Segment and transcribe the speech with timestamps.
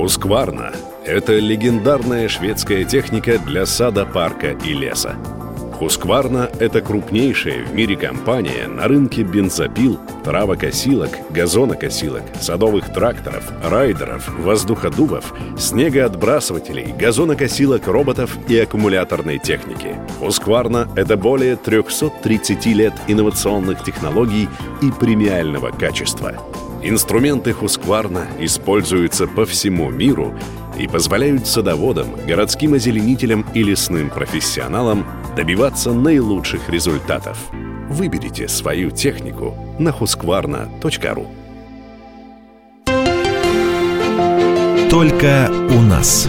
[0.00, 0.72] Хускварна–
[1.04, 5.14] это легендарная шведская техника для сада, парка и леса.
[5.74, 15.34] Хускварна– это крупнейшая в мире компания на рынке бензопил, травокосилок, газонокосилок, садовых тракторов, райдеров, воздуходувов,
[15.58, 19.96] снегоотбрасывателей, газонокосилок, роботов и аккумуляторной техники.
[20.18, 24.48] Хускварна– это более 330 лет инновационных технологий
[24.80, 26.32] и премиального качества.
[26.82, 30.34] Инструменты Хускварна используются по всему миру
[30.78, 35.06] и позволяют садоводам, городским озеленителям и лесным профессионалам
[35.36, 37.36] добиваться наилучших результатов.
[37.90, 41.26] Выберите свою технику на husqvarna.ru
[44.90, 46.28] Только у нас.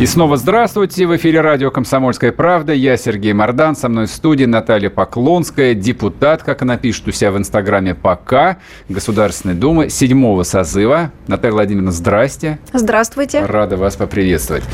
[0.00, 1.06] И снова здравствуйте.
[1.06, 2.72] В эфире радио «Комсомольская правда».
[2.72, 3.76] Я Сергей Мордан.
[3.76, 8.56] Со мной в студии Наталья Поклонская, депутат, как она пишет у себя в Инстаграме, пока
[8.88, 11.12] Государственной Думы седьмого созыва.
[11.26, 12.58] Наталья Владимировна, здрасте.
[12.72, 13.44] Здравствуйте.
[13.44, 14.64] Рада вас поприветствовать.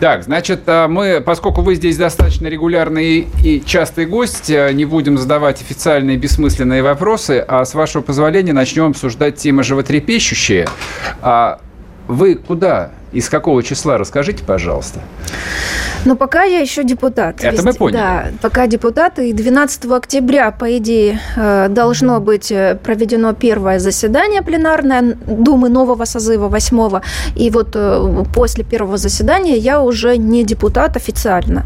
[0.00, 5.16] Так, значит, а, мы, поскольку вы здесь достаточно регулярный и частый гость, а, не будем
[5.16, 10.68] задавать официальные бессмысленные вопросы, а с вашего позволения начнем обсуждать темы животрепещущие.
[11.22, 11.60] А
[12.06, 13.98] вы куда из какого числа?
[13.98, 15.00] Расскажите, пожалуйста.
[16.04, 17.42] Но пока я еще депутат.
[17.42, 17.96] Это мы поняли.
[17.96, 19.18] Да, пока депутат.
[19.18, 26.04] И 12 октября, по идее, э, должно быть э, проведено первое заседание пленарное Думы нового
[26.04, 27.02] созыва, восьмого.
[27.36, 31.64] И вот э, после первого заседания я уже не депутат официально.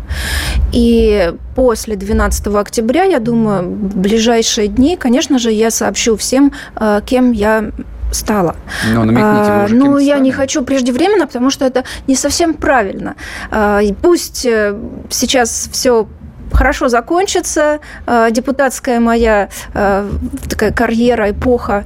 [0.72, 6.52] И после 12 октября, я думаю, в ближайшие дни, конечно же, я сообщу всем,
[7.06, 7.70] кем я
[8.12, 8.56] стала.
[8.92, 13.16] Ну, намекните, уже Ну, я не хочу преждевременно, потому что это не совсем правильно.
[13.50, 14.76] А, пусть э,
[15.10, 16.08] сейчас все
[16.52, 20.08] хорошо закончится, а, депутатская моя а,
[20.48, 21.84] такая карьера, эпоха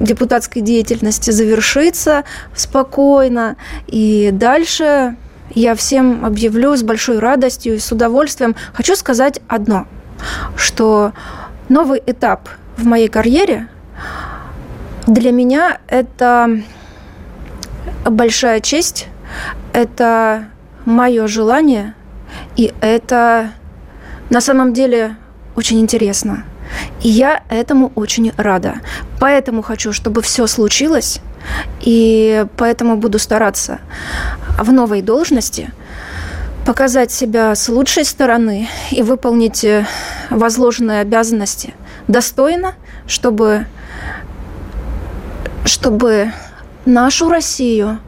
[0.00, 2.24] депутатской деятельности завершится
[2.54, 5.16] спокойно, и дальше
[5.54, 8.56] я всем объявлю с большой радостью и с удовольствием.
[8.72, 9.86] Хочу сказать одно,
[10.56, 11.12] что
[11.68, 13.68] новый этап в моей карьере
[15.06, 16.62] для меня это
[18.04, 19.08] большая честь,
[19.72, 20.48] это
[20.84, 21.94] мое желание,
[22.56, 23.50] и это
[24.30, 25.16] на самом деле
[25.56, 26.44] очень интересно.
[27.02, 28.76] И я этому очень рада.
[29.20, 31.20] Поэтому хочу, чтобы все случилось,
[31.80, 33.80] и поэтому буду стараться
[34.58, 35.70] в новой должности
[36.64, 39.66] показать себя с лучшей стороны и выполнить
[40.30, 41.74] возложенные обязанности
[42.06, 42.74] достойно,
[43.06, 43.66] чтобы
[45.64, 46.32] чтобы
[46.84, 47.98] нашу Россию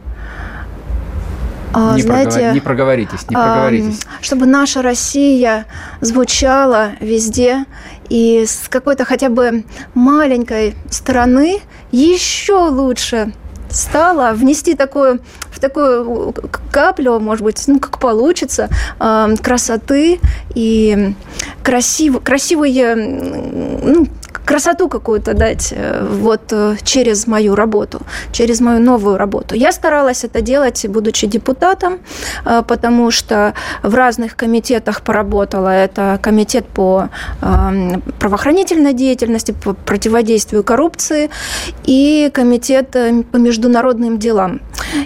[1.95, 2.53] не, знаете, проговор...
[2.53, 3.99] не проговоритесь, не проговоритесь.
[4.21, 5.65] Чтобы наша Россия
[5.99, 7.65] звучала везде
[8.07, 11.59] и с какой-то хотя бы маленькой стороны
[11.91, 13.33] еще лучше
[13.69, 15.19] стала внести такую
[15.51, 16.33] в такую
[16.71, 20.19] каплю, может быть, ну как получится, красоты
[20.53, 21.13] и
[21.63, 24.07] красив, красивые ну,
[24.45, 28.01] красоту какую-то дать э, вот э, через мою работу,
[28.31, 29.55] через мою новую работу.
[29.55, 31.99] Я старалась это делать, будучи депутатом,
[32.45, 35.69] э, потому что в разных комитетах поработала.
[35.69, 37.09] Это комитет по
[38.19, 41.29] правоохранительной деятельности, по противодействию коррупции
[41.83, 42.91] и комитет
[43.31, 44.61] по международным делам.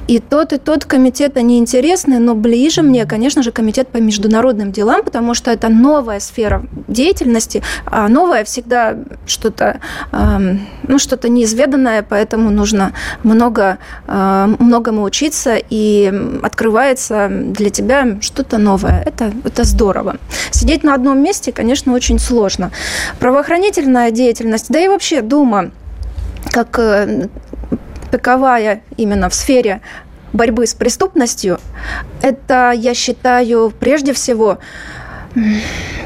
[0.08, 4.72] И тот, и тот комитет, они интересны, но ближе мне, конечно же, комитет по международным
[4.72, 8.98] делам, потому что это новая сфера деятельности, а новая всегда
[9.30, 9.80] что-то,
[10.12, 16.12] ну, что-то неизведанное, поэтому нужно много, многому учиться, и
[16.44, 19.04] открывается для тебя что-то новое.
[19.06, 20.18] Это, это здорово.
[20.52, 22.72] Сидеть на одном месте, конечно, очень сложно.
[23.20, 25.72] Правоохранительная деятельность, да и вообще Дума,
[26.52, 27.28] как э,
[28.12, 29.82] таковая именно в сфере
[30.34, 31.60] борьбы с преступностью,
[32.22, 34.60] это, я считаю, прежде всего,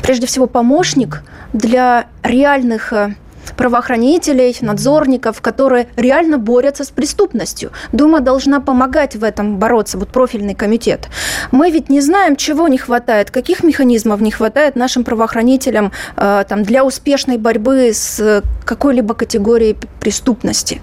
[0.01, 1.23] прежде всего помощник
[1.53, 3.15] для реальных э,
[3.57, 7.71] правоохранителей, надзорников, которые реально борются с преступностью.
[7.91, 11.09] Дума должна помогать в этом бороться, вот профильный комитет.
[11.51, 16.63] Мы ведь не знаем, чего не хватает, каких механизмов не хватает нашим правоохранителям э, там,
[16.63, 20.81] для успешной борьбы с какой-либо категорией преступности.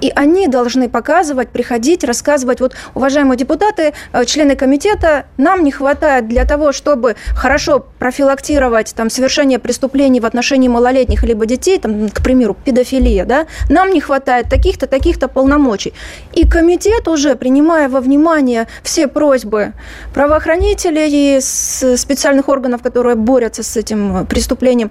[0.00, 6.28] И они должны показывать, приходить, рассказывать, вот, уважаемые депутаты, э, члены комитета, нам не хватает
[6.28, 12.22] для того, чтобы хорошо профилактировать там, совершение преступлений в отношении малолетних либо детей, там, к
[12.22, 15.92] примеру, педофилия, да, нам не хватает таких-то, таких-то полномочий.
[16.32, 19.72] И комитет уже, принимая во внимание все просьбы
[20.14, 24.90] правоохранителей и специальных органов, которые борются с этим преступлением,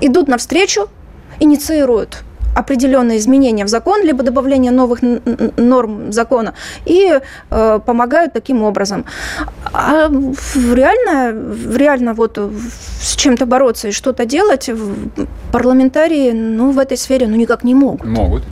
[0.00, 0.88] идут навстречу,
[1.40, 2.22] инициируют
[2.54, 5.00] определенные изменения в закон, либо добавление новых
[5.56, 6.54] норм закона,
[6.86, 7.20] и
[7.50, 9.04] э, помогают таким образом.
[9.72, 10.08] А
[10.74, 11.34] реально,
[11.76, 12.38] реально вот
[13.00, 14.70] с чем-то бороться и что-то делать
[15.52, 18.06] парламентарии ну, в этой сфере ну, никак не могут.
[18.06, 18.42] Могут.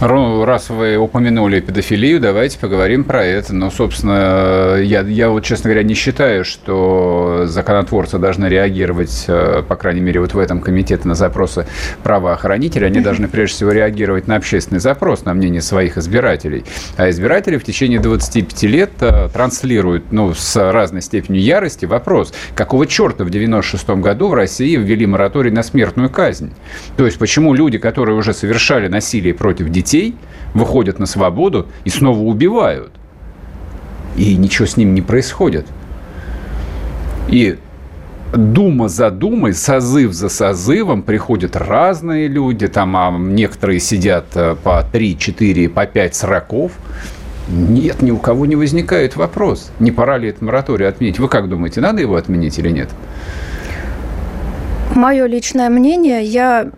[0.00, 3.54] Раз вы упомянули педофилию, давайте поговорим про это.
[3.54, 9.76] Но, собственно, я, я вот, честно говоря, не считаю, что законотворцы должны реагировать, э, по
[9.76, 11.66] крайней мере, вот в этом комитете на запросы
[12.02, 12.86] правоохранителей.
[12.86, 16.64] Они должны, прежде всего, реагировать на общественный запрос, на мнение своих избирателей.
[16.96, 22.86] А избиратели в течение 25 лет э, транслируют, ну, с разной степенью ярости вопрос, какого
[22.86, 26.54] черта в 96 году в России ввели мораторий на смертную казнь?
[26.96, 30.16] То есть, почему люди, которые уже совершали насилие против детей, детей,
[30.54, 32.92] выходят на свободу и снова убивают.
[34.16, 35.66] И ничего с ним не происходит.
[37.28, 37.58] И
[38.32, 44.84] дума за думой, созыв за созывом приходят разные люди, там а некоторые сидят э, по
[44.90, 46.72] 3, 4, по 5 сроков.
[47.48, 51.18] Нет, ни у кого не возникает вопрос, не пора ли этот мораторий отменить.
[51.18, 52.88] Вы как думаете, надо его отменить или нет?
[54.94, 56.70] Мое личное мнение, я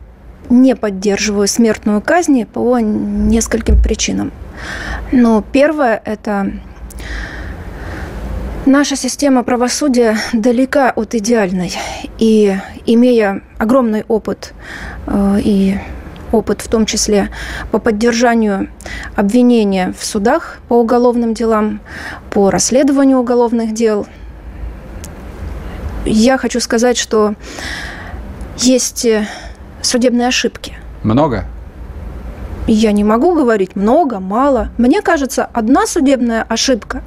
[0.51, 4.33] не поддерживаю смертную казнь по нескольким причинам.
[5.11, 6.53] Но первое– это
[8.65, 11.73] Наша система правосудия далека от идеальной.
[12.19, 12.57] И
[12.87, 14.55] имея огромный опыт
[15.09, 15.79] э, и
[16.31, 17.31] опыт в том числе
[17.73, 18.69] по поддержанию
[19.17, 21.81] обвинения в судах по уголовным делам,
[22.31, 24.07] по расследованию уголовных дел,
[26.05, 27.35] я хочу сказать, что
[28.59, 29.07] есть
[29.83, 30.77] судебные ошибки.
[31.03, 31.45] Много?
[32.69, 34.69] Я не могу говорить много, мало.
[34.79, 37.03] Мне кажется, одна судебная ошибка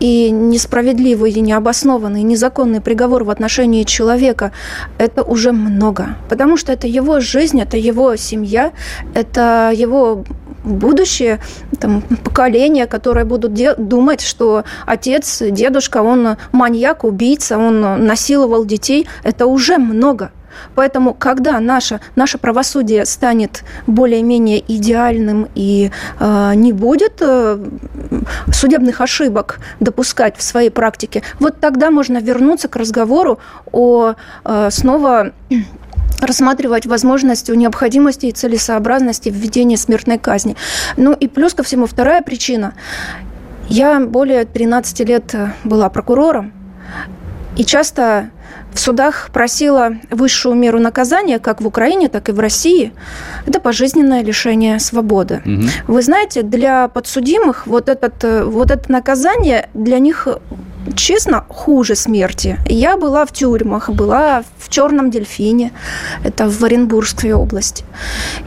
[0.00, 4.52] и несправедливый, и необоснованный, и незаконный приговор в отношении человека–
[4.98, 6.16] это уже много.
[6.28, 8.72] Потому что это его жизнь, это его семья,
[9.14, 10.24] это его
[10.62, 11.40] будущее
[11.80, 19.08] там, поколение, которое будут думать, что отец, дедушка, он маньяк, убийца, он насиловал детей.
[19.24, 20.32] Это уже много.
[20.74, 25.90] Поэтому, когда наше, наше правосудие станет более-менее идеальным и
[26.20, 27.58] э, не будет э,
[28.52, 33.38] судебных ошибок допускать в своей практике, вот тогда можно вернуться к разговору
[33.72, 34.14] о
[34.44, 35.32] э, снова
[36.20, 40.56] рассматривать возможность необходимости и целесообразности введения смертной казни.
[40.96, 42.74] Ну и плюс ко всему вторая причина.
[43.68, 45.34] Я более 13 лет
[45.64, 46.52] была прокурором,
[47.56, 48.30] и часто
[48.72, 52.92] в судах просила высшую меру наказания, как в Украине, так и в России.
[53.46, 55.42] Это пожизненное лишение свободы.
[55.44, 55.94] Угу.
[55.94, 60.26] Вы знаете, для подсудимых вот, этот, э, вот это наказание для них
[60.96, 62.58] честно, хуже смерти.
[62.66, 65.72] Я была в тюрьмах, была в Черном дельфине,
[66.24, 67.84] это в Оренбургской области.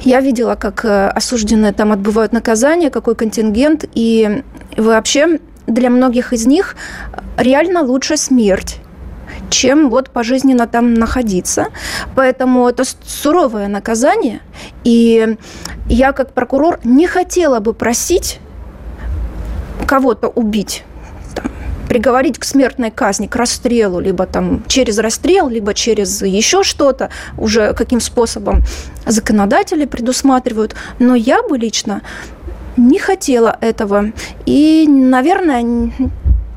[0.01, 4.43] Я видела, как э, осужденные там отбывают наказание, какой контингент, и
[4.75, 6.75] вообще для многих из них
[7.37, 8.79] реально лучше смерть
[9.49, 11.67] чем вот пожизненно там находиться.
[12.15, 14.41] Поэтому это суровое наказание.
[14.83, 15.37] И
[15.87, 18.39] я как прокурор не хотела бы просить
[19.87, 20.83] кого-то убить
[21.87, 27.73] приговорить к смертной казни, к расстрелу, либо там через расстрел, либо через еще что-то, уже
[27.73, 28.63] каким способом
[29.05, 30.75] законодатели предусматривают.
[30.99, 32.01] Но я бы лично
[32.77, 34.11] не хотела этого.
[34.45, 35.91] И, наверное,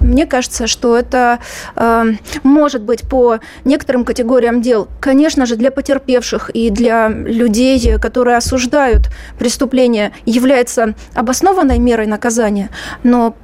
[0.09, 1.39] мне кажется, что это
[1.77, 2.05] э,
[2.43, 9.11] может быть по некоторым категориям дел, конечно же, для потерпевших и для людей, которые осуждают
[9.39, 12.71] преступление, является обоснованной мерой наказания,
[13.03, 13.37] но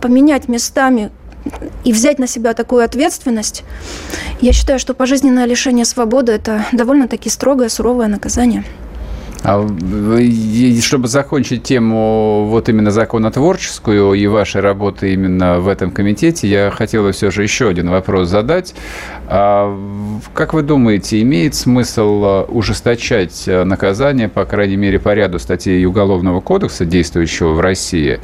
[0.00, 1.10] поменять местами
[1.84, 3.64] и взять на себя такую ответственность,
[4.40, 8.64] я считаю, что пожизненное лишение свободы– это довольно-таки строгое, суровое наказание.
[9.44, 9.66] А
[10.80, 17.02] чтобы закончить тему вот именно законотворческую и вашей работы именно в этом комитете, я хотел
[17.02, 18.74] бы все же еще один вопрос задать.
[19.26, 19.76] А
[20.34, 25.84] как вы думаете, имеет смысл а, ужесточать а, наказание, по крайней мере, по ряду статей
[25.86, 28.20] Уголовного кодекса, действующего в России,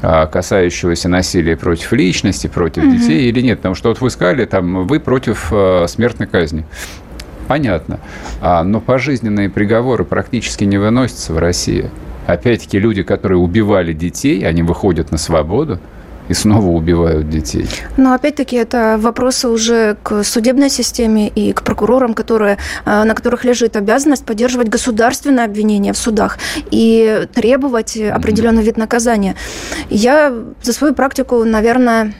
[0.00, 2.92] касающегося насилия против личности, против угу.
[2.92, 3.58] детей или нет?
[3.58, 5.52] Потому что вот вы сказали, там, вы против
[5.86, 6.64] смертной казни
[7.48, 8.00] понятно.
[8.40, 11.90] А, но пожизненные приговоры практически не выносятся в России.
[12.26, 15.80] Опять-таки люди, которые убивали детей, они выходят на свободу
[16.28, 17.68] и снова убивают детей.
[17.96, 23.44] Но опять-таки это вопросы уже к судебной системе и к прокурорам, которые, а, на которых
[23.44, 26.38] лежит обязанность поддерживать государственное обвинение в судах
[26.70, 29.34] и требовать определенный вид наказания.
[29.90, 30.32] Я
[30.62, 32.14] за свою практику, наверное,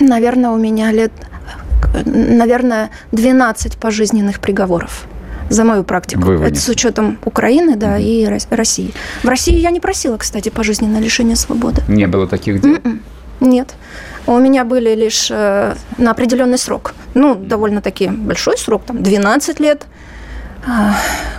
[0.00, 1.12] наверное, у меня лет
[2.04, 5.06] наверное, 12 пожизненных приговоров.
[5.48, 6.22] за мою практику.
[6.22, 6.52] Выводит.
[6.52, 8.92] Это с учетом Украины, да, и России.
[9.22, 11.82] В России я не просила, кстати, пожизненное лишение свободы.
[11.88, 12.74] Не было таких дел?
[12.74, 13.00] М-м.
[13.40, 13.74] Нет.
[14.26, 16.94] У меня были лишь э, на определенный срок.
[17.14, 19.86] Ну, довольно-таки большой срок, там 12 лет.
[20.66, 20.70] Э,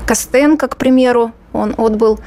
[0.06, 2.20] Костенко, к примеру, он отбыл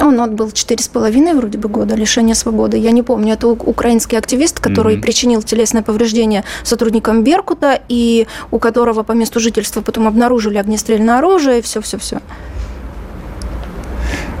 [0.00, 2.76] он отбыл четыре с половиной вроде бы года лишения свободы.
[2.76, 3.34] Я не помню.
[3.34, 5.00] Это украинский активист, который mm-hmm.
[5.00, 11.58] причинил телесное повреждение сотрудникам Беркута, и у которого по месту жительства потом обнаружили огнестрельное оружие,
[11.58, 12.20] и все-все-все.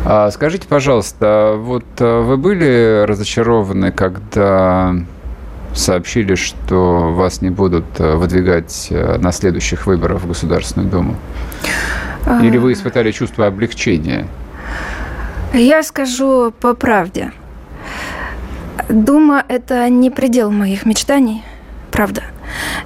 [0.06, 4.94] А скажите, пожалуйста, вот э, вы были разочарованы, когда
[5.72, 11.16] сообщили, что вас не будут э, выдвигать э, на следующих выборах в Государственную Думу?
[12.42, 14.26] Или вы испытали чувство облегчения?
[15.54, 17.32] Я скажу по правде.
[18.88, 21.44] Дума– это не предел моих мечтаний,
[21.92, 22.24] правда.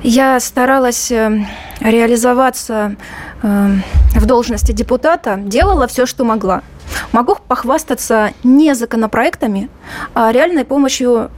[0.02, 1.46] Я старалась э,
[1.80, 2.96] реализоваться
[3.42, 3.68] э,
[4.14, 6.62] в должности депутата, делала все, что могла.
[7.12, 9.70] Могу похвастаться не законопроектами,
[10.12, 11.30] а реальной помощью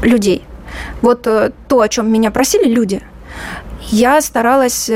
[0.00, 0.46] людей.
[1.02, 3.02] Вот э, то, о чем меня просили люди,
[3.90, 4.90] я старалась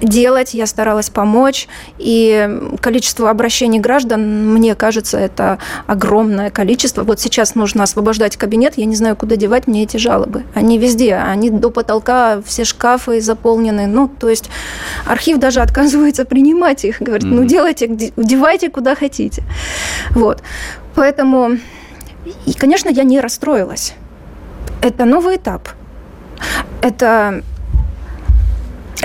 [0.00, 2.48] делать, я старалась помочь, и
[2.80, 7.04] количество обращений граждан, мне кажется, это огромное количество.
[7.04, 10.44] Вот сейчас нужно освобождать кабинет, я не знаю, куда девать мне эти жалобы.
[10.54, 14.50] Они везде, они до потолка, все шкафы заполнены, ну, то есть
[15.06, 19.42] архив даже отказывается принимать их, говорит, ну, делайте, девайте куда хотите.
[20.10, 20.42] Вот,
[20.94, 21.58] поэтому,
[22.46, 23.94] и, конечно, я не расстроилась.
[24.82, 25.68] Это новый этап.
[26.82, 27.42] Это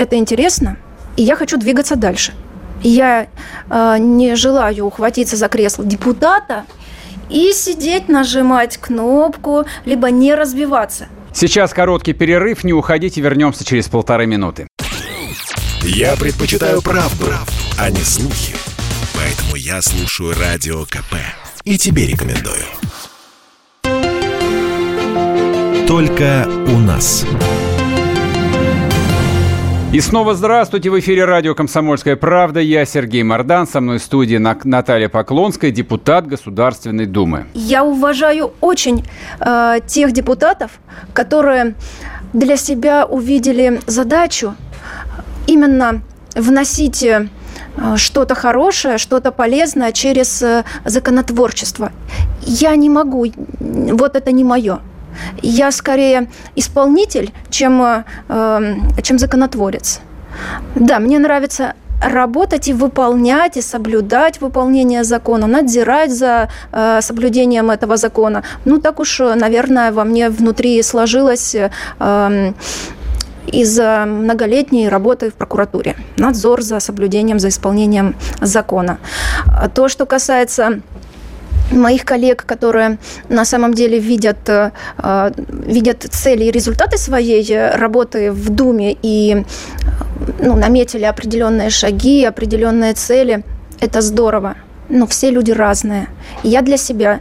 [0.00, 0.78] это интересно,
[1.16, 2.32] и я хочу двигаться дальше.
[2.82, 3.28] Я
[3.68, 6.64] э, не желаю ухватиться за кресло депутата
[7.28, 11.08] и сидеть, нажимать кнопку, либо не развиваться.
[11.34, 14.66] Сейчас короткий перерыв, не уходите, вернемся через полторы минуты.
[15.82, 18.56] Я предпочитаю правду, правду, а не слухи.
[19.14, 21.16] Поэтому я слушаю Радио КП.
[21.64, 22.64] И тебе рекомендую.
[25.86, 27.26] Только у нас.
[29.92, 30.88] И снова здравствуйте.
[30.88, 32.60] В эфире радио «Комсомольская правда».
[32.60, 33.66] Я Сергей Мордан.
[33.66, 37.46] Со мной в студии Наталья Поклонская, депутат Государственной Думы.
[37.54, 39.04] Я уважаю очень
[39.40, 40.70] э, тех депутатов,
[41.12, 41.74] которые
[42.32, 44.54] для себя увидели задачу
[45.48, 46.02] именно
[46.36, 47.26] вносить э,
[47.96, 51.90] что-то хорошее, что-то полезное через э, законотворчество.
[52.42, 53.26] Я не могу,
[53.58, 54.78] вот это не мое.
[55.42, 60.00] Я скорее исполнитель, чем, э, эм, чем законотворец.
[60.74, 67.96] Да, мне нравится работать и выполнять, и соблюдать выполнение закона, надзирать за э, соблюдением этого
[67.96, 68.42] закона.
[68.64, 72.52] Ну, так уж, наверное, во мне внутри сложилось э,
[73.46, 75.96] из-за многолетней работы в прокуратуре.
[76.16, 78.98] Надзор за соблюдением, за исполнением закона.
[79.74, 80.80] То, что касается
[81.70, 82.98] моих коллег, которые
[83.28, 84.70] на самом деле видят, э,
[85.66, 89.44] видят цели и результаты своей работы в Думе и
[90.38, 93.44] ну, наметили определенные шаги, определенные цели.
[93.80, 94.54] Это здорово.
[94.88, 96.08] Но все люди разные.
[96.42, 97.20] Я для себя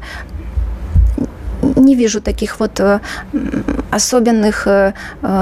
[1.75, 2.99] не вижу таких вот э,
[3.91, 4.93] особенных э,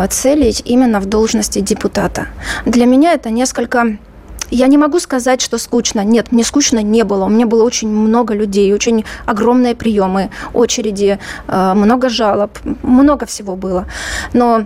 [0.10, 2.28] целей именно в должности депутата.
[2.66, 3.98] Для меня это несколько
[4.50, 6.04] я не могу сказать, что скучно.
[6.04, 7.26] Нет, мне скучно не было.
[7.26, 13.56] У меня было очень много людей, очень огромные приемы, очереди, э, много жалоб, много всего
[13.56, 13.86] было.
[14.34, 14.66] Но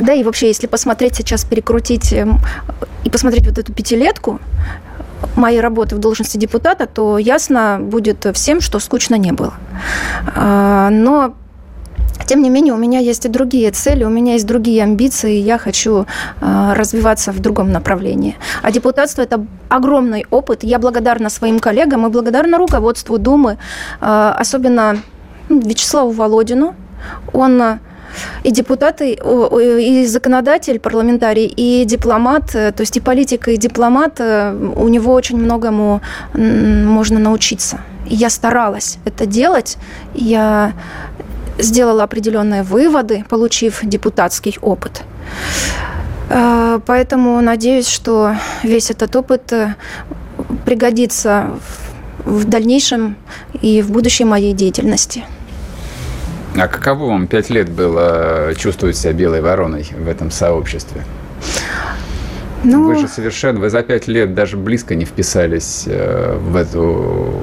[0.00, 2.38] да, и вообще, если посмотреть сейчас, перекрутить эм,
[3.04, 4.40] и посмотреть вот эту пятилетку
[5.34, 9.54] моей работы в должности депутата, то ясно будет всем, что скучно не было.
[10.34, 11.34] А, но
[12.26, 15.40] тем не менее, у меня есть и другие цели, у меня есть другие амбиции, и
[15.40, 16.06] я хочу
[16.40, 18.36] э, развиваться в другом направлении.
[18.62, 20.64] А депутатство– это огромный опыт.
[20.64, 23.58] Я благодарна своим коллегам и благодарна руководству Думы,
[24.00, 24.98] э, особенно
[25.48, 26.74] Вячеславу Володину.
[27.32, 27.78] Он э,
[28.44, 34.54] и депутаты, и законодатель, парламентарий, и дипломат, э, то есть и политик, и дипломат, э,
[34.76, 36.00] у него очень многому
[36.34, 37.80] можно научиться.
[38.06, 39.76] Я старалась это делать.
[40.14, 40.72] Я
[41.58, 45.02] сделала определенные выводы, получив депутатский опыт.
[46.30, 49.74] Э, поэтому надеюсь, что весь этот опыт э,
[50.64, 51.50] пригодится
[52.24, 53.16] в дальнейшем
[53.60, 55.24] и в будущей моей деятельности.
[56.56, 61.04] А каково вам пять лет было чувствовать себя белой вороной в этом сообществе?
[62.64, 67.42] Ну, вы же совершенно, вы за пять лет даже близко не вписались э, в эту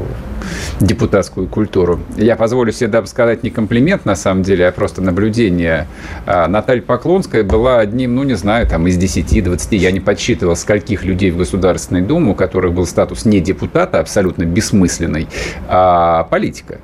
[0.80, 2.00] депутатскую культуру.
[2.18, 5.88] Я позволю себе даже сказать не комплимент, на самом деле, а просто наблюдение.
[6.25, 11.04] А, Наталья Поклонская была одним, ну, не знаю, там, из 10-20, я не подсчитывал, скольких
[11.04, 15.28] людей в Государственной Думе, у которых был статус не депутата, абсолютно бессмысленный,
[15.68, 16.80] а политика.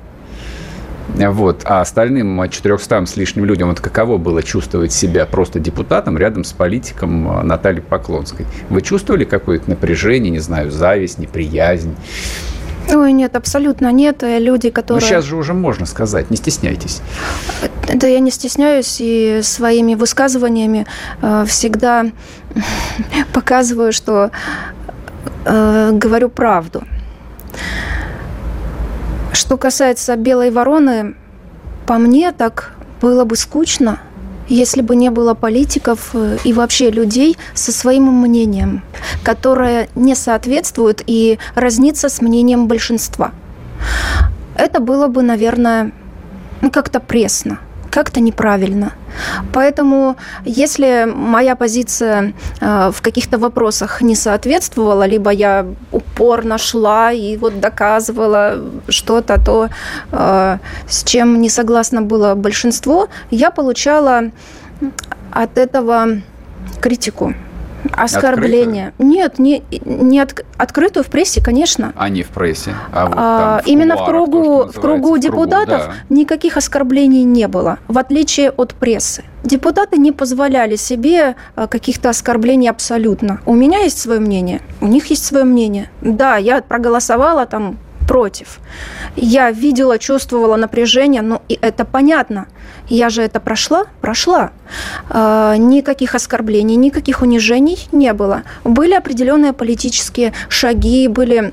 [1.14, 1.62] Вот.
[1.64, 6.52] А остальным 400 с лишним людям вот каково было чувствовать себя просто депутатом рядом с
[6.52, 8.46] политиком а, Натальей Поклонской?
[8.70, 11.94] Вы чувствовали какое-то напряжение, не знаю, зависть, неприязнь?
[12.90, 14.22] Ой, нет, абсолютно нет.
[14.22, 15.00] Люди, ну, которые...
[15.00, 17.00] Ну, сейчас же уже можно сказать, не стесняйтесь.
[17.92, 20.86] Да я не стесняюсь и своими высказываниями
[21.20, 22.06] э, всегда
[23.32, 24.30] показываю, что
[25.44, 26.84] э, говорю правду.
[29.32, 31.14] Что касается белой вороны,
[31.86, 33.98] по мне так было бы скучно,
[34.54, 38.82] если бы не было политиков э, и вообще людей со своим мнением,
[39.22, 43.32] которое не соответствует и разнится с мнением большинства.
[44.54, 45.92] Это было бы, наверное,
[46.60, 47.58] ну, как-то пресно
[47.92, 48.94] как-то неправильно.
[49.52, 57.36] Поэтому, если моя позиция э, в каких-то вопросах не соответствовала, либо я упорно шла и
[57.36, 59.68] вот доказывала что-то, то
[60.12, 64.30] э, с чем не согласно было большинство, я получала
[65.30, 66.22] от этого
[66.80, 67.34] критику.
[67.92, 68.88] Оскорбление.
[68.88, 69.10] Открытую?
[69.10, 71.92] Нет, не, не от, открытую в прессе, конечно.
[71.96, 72.74] А не в прессе.
[72.92, 76.14] А вот а, в именно в кругу, то, в кругу депутатов в кругу, да.
[76.14, 79.24] никаких оскорблений не было, в отличие от прессы.
[79.44, 83.40] Депутаты не позволяли себе а, каких-то оскорблений абсолютно.
[83.46, 85.90] У меня есть свое мнение, у них есть свое мнение.
[86.00, 87.78] Да, я проголосовала там
[88.12, 88.58] против.
[89.16, 92.46] Я видела, чувствовала напряжение, ну и это понятно.
[92.90, 93.84] Я же это прошла?
[94.02, 94.50] Прошла.
[95.08, 98.42] Э, никаких оскорблений, никаких унижений не было.
[98.64, 101.52] Были определенные политические шаги, были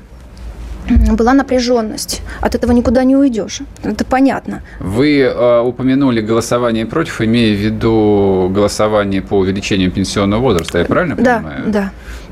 [1.12, 2.22] была напряженность.
[2.42, 3.60] От этого никуда не уйдешь.
[3.82, 4.60] Это понятно.
[4.80, 11.16] Вы э, упомянули голосование против, имея в виду голосование по увеличению пенсионного возраста, я правильно
[11.16, 11.62] понимаю?
[11.66, 11.90] Да, да.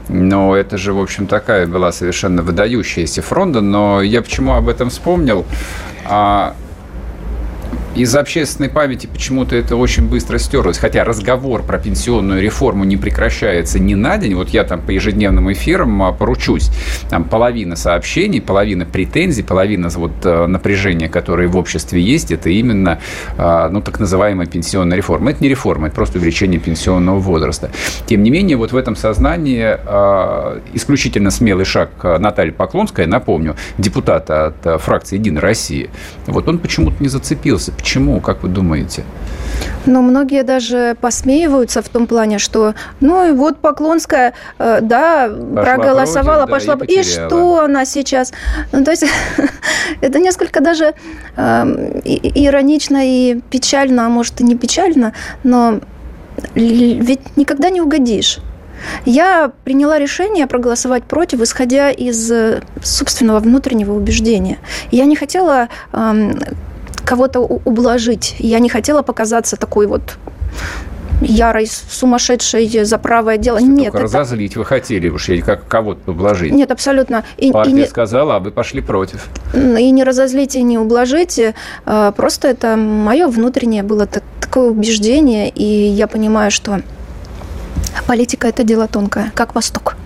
[0.09, 3.61] Но это же, в общем, такая была совершенно выдающаяся фронта.
[3.61, 5.45] Но я почему об этом вспомнил?
[7.95, 10.79] Из общественной памяти почему-то это очень быстро стерлось.
[10.79, 14.35] Хотя разговор про пенсионную реформу не прекращается ни на день.
[14.35, 16.71] Вот я там по ежедневным эфирам а, поручусь.
[17.11, 23.01] Там половина сообщений, половина претензий, половина вот э, напряжения, которые в обществе есть, это именно
[23.37, 25.31] а, ну, так называемая пенсионная реформа.
[25.31, 27.71] Это не реформа, это просто увеличение пенсионного возраста.
[28.07, 34.47] Тем не менее, вот в этом сознании а, исключительно смелый шаг Натальи Поклонской, напомню, депутата
[34.47, 35.89] от э, фракции «Единая Россия»,
[36.27, 37.73] вот он почему-то не зацепился.
[37.79, 39.05] Почему, как вы думаете?
[39.87, 45.63] Но многие даже посмеиваются в том плане, что, ну и вот Поклонская, э, да, пошла
[45.63, 48.33] проголосовала, против, пошла, да, и, и что она сейчас?
[48.73, 49.07] Ну, то есть
[50.01, 50.95] это несколько даже
[51.37, 55.81] э, иронично и печально, а может и не печально, но
[56.55, 58.41] ведь никогда не угодишь.
[59.05, 64.59] Я приняла решение проголосовать против, исходя из э, собственного внутреннего убеждения.
[64.91, 66.39] Я не хотела эм,
[67.05, 68.37] кого-то ублажить.
[68.39, 70.19] Я не хотела показаться такой вот
[71.21, 73.59] ярой, сумасшедшей за правое дело.
[73.59, 74.05] Нет, только это...
[74.05, 76.53] разозлить вы хотели уж, как кого-то ублажить.
[76.53, 77.25] Нет, абсолютно.
[77.37, 77.87] И, Партия и не...
[77.87, 79.29] сказала, а вы пошли против.
[79.55, 81.41] И не разозлить, и не ублажить.
[81.85, 86.81] А, просто это мое внутреннее было такое убеждение, и я понимаю, что
[88.07, 89.97] политика– это дело тонкое, как Восток.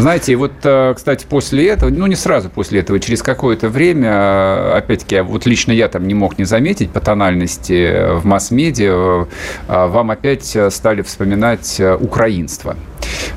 [0.00, 4.72] Знаете, вот, э, кстати, после этого, ну, не сразу после этого, через какое-то время, э,
[4.78, 9.26] опять-таки, вот лично я там не мог не заметить по тональности в масс-медиа,
[9.68, 12.76] э, вам опять стали вспоминать украинство.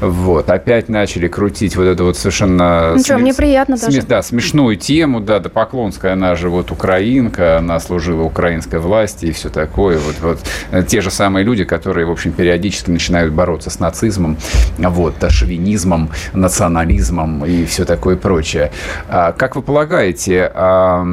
[0.04, 2.94] Вот, опять начали крутить вот эту вот совершенно...
[2.94, 4.02] Ну что, мне приятно даже.
[4.02, 9.32] Да, смешную тему, да, да, Поклонская, она же вот украинка, она служила украинской власти и
[9.32, 9.98] все такое.
[10.00, 14.38] Вот, вот те же самые люди, которые, в общем, периодически начинают бороться с нацизмом,
[14.78, 18.74] вот, шовинизмом, национализмом и все такое прочее.
[19.08, 21.06] А, как вы полагаете, а,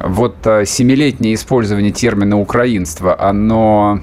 [0.00, 4.00] вот а, семилетнее использование термина «украинство», оно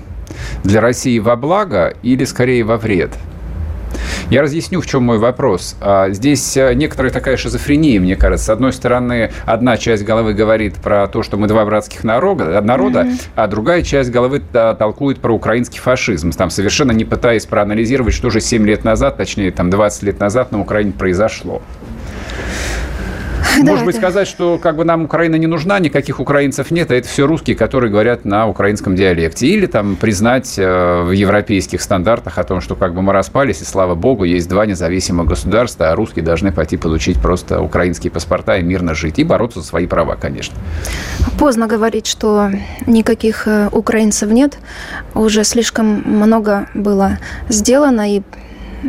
[0.63, 3.12] для России во благо или скорее во вред?
[4.29, 5.75] Я разъясню, в чем мой вопрос.
[5.81, 8.45] А, здесь э, некоторая такая шизофрения, мне кажется.
[8.45, 13.01] С одной стороны, одна часть головы говорит про то, что мы два братских народа, народа
[13.01, 13.27] mm-hmm.
[13.35, 18.39] а другая часть головы толкует про украинский фашизм, там совершенно не пытаясь проанализировать, что же
[18.39, 21.63] 7 лет назад, точнее, там 20 лет назад на Украине произошло.
[23.58, 24.08] Может быть, это...
[24.08, 27.56] сказать, что как бы нам Украина не нужна, никаких украинцев нет, а это все русские,
[27.56, 29.47] которые говорят на украинском диалекте.
[29.47, 33.65] Или там признать э, в европейских стандартах о том, что как бы мы распались, и
[33.65, 38.63] слава богу, есть два независимых государства, а русские должны пойти получить просто украинские паспорта и
[38.63, 39.19] мирно жить.
[39.19, 40.56] И бороться за свои права, конечно.
[41.38, 42.49] Поздно говорить, что
[42.86, 44.58] никаких э, украинцев нет.
[45.13, 48.21] Уже слишком много было сделано, и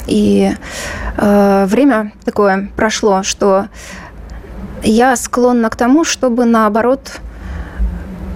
[0.07, 0.53] и
[1.17, 3.67] э, время такое прошло, что
[4.83, 7.21] я склонна к тому, чтобы наоборот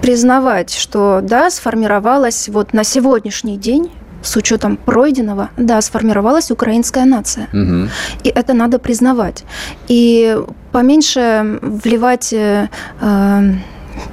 [0.01, 7.47] признавать, что да, сформировалась вот на сегодняшний день с учетом пройденного, да, сформировалась украинская нация.
[7.53, 7.89] Угу.
[8.23, 9.43] И это надо признавать.
[9.87, 10.37] И
[10.71, 12.69] поменьше вливать э,
[13.01, 13.41] э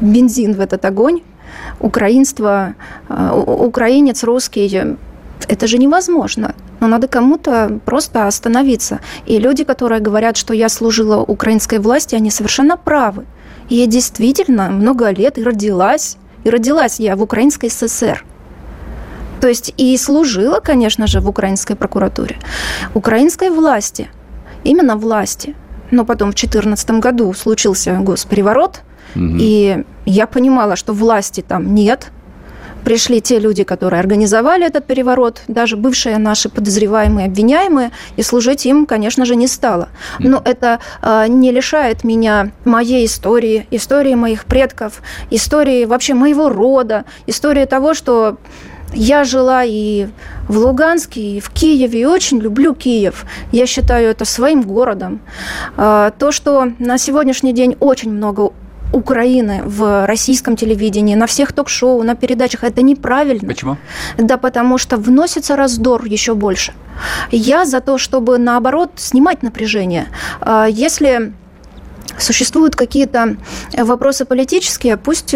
[0.00, 1.22] бензин в этот огонь.
[1.80, 2.74] Украинство,
[3.08, 4.96] э, украинец, русский,
[5.48, 8.98] это же невозможно но надо кому-то просто остановиться.
[9.24, 13.24] И люди, которые говорят, что я служила украинской власти, они совершенно правы.
[13.68, 18.24] И я действительно много лет и родилась, и родилась я в Украинской ССР.
[19.40, 22.36] То есть и служила, конечно же, в украинской прокуратуре.
[22.94, 24.08] Украинской власти,
[24.64, 25.54] именно власти.
[25.92, 28.80] Но потом в 2014 году случился госпереворот,
[29.14, 29.36] угу.
[29.38, 32.10] и я понимала, что власти там нет–
[32.84, 38.86] пришли те люди, которые организовали этот переворот, даже бывшие наши подозреваемые, обвиняемые, и служить им,
[38.86, 39.88] конечно же, не стало.
[40.18, 47.04] Но это э, не лишает меня моей истории, истории моих предков, истории вообще моего рода,
[47.26, 48.38] истории того, что
[48.94, 50.08] я жила и
[50.48, 53.24] в Луганске, и в Киеве, и очень люблю Киев.
[53.50, 55.20] Я считаю это своим городом.
[55.76, 58.52] А, то, что на сегодняшний день очень много
[58.92, 62.64] Украины в российском телевидении, на всех ток-шоу, на передачах.
[62.64, 63.48] Это неправильно.
[63.48, 63.76] Почему?
[64.18, 66.72] Да потому что вносится раздор еще больше.
[67.30, 70.06] Я за то, чтобы, наоборот, снимать напряжение.
[70.40, 71.32] А, если
[72.18, 73.36] существуют какие-то
[73.76, 75.34] вопросы политические, пусть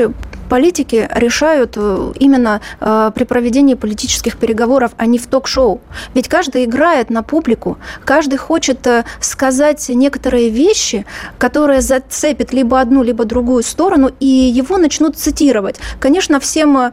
[0.49, 5.81] политики решают э, именно э, при проведении политических переговоров, а не в ток-шоу.
[6.15, 11.05] Ведь каждый играет на публику, каждый хочет э, сказать некоторые вещи,
[11.39, 15.77] которые зацепят либо одну, либо другую сторону, и его начнут цитировать.
[16.01, 16.93] Конечно, всем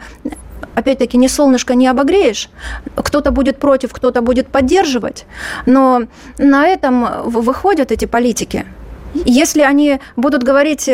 [0.75, 2.49] опять-таки, не солнышко не обогреешь.
[2.95, 5.25] Кто-то будет против, кто-то будет поддерживать.
[5.65, 6.03] Но
[6.37, 8.65] на этом выходят эти политики.
[9.13, 10.89] Если они будут говорить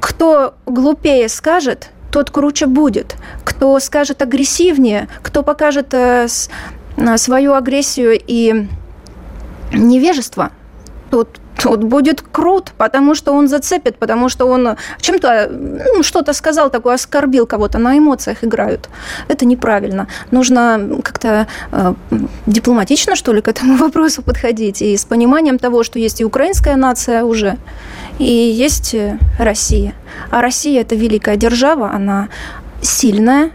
[0.00, 3.16] кто глупее скажет, тот круче будет.
[3.44, 6.28] Кто скажет агрессивнее, кто покажет э,
[7.16, 8.66] свою агрессию и
[9.72, 10.50] невежество,
[11.10, 16.70] тот тот будет крут, потому что он зацепит, потому что он чем-то ну, что-то сказал
[16.70, 18.88] такое, оскорбил кого-то, на эмоциях играют.
[19.28, 20.06] Это неправильно.
[20.30, 21.94] Нужно как-то э,
[22.46, 26.76] дипломатично, что ли, к этому вопросу подходить, и с пониманием того, что есть и украинская
[26.76, 27.56] нация уже,
[28.18, 29.94] и есть э, Россия.
[30.30, 32.28] А Россия– это великая держава, она
[32.82, 33.50] сильная,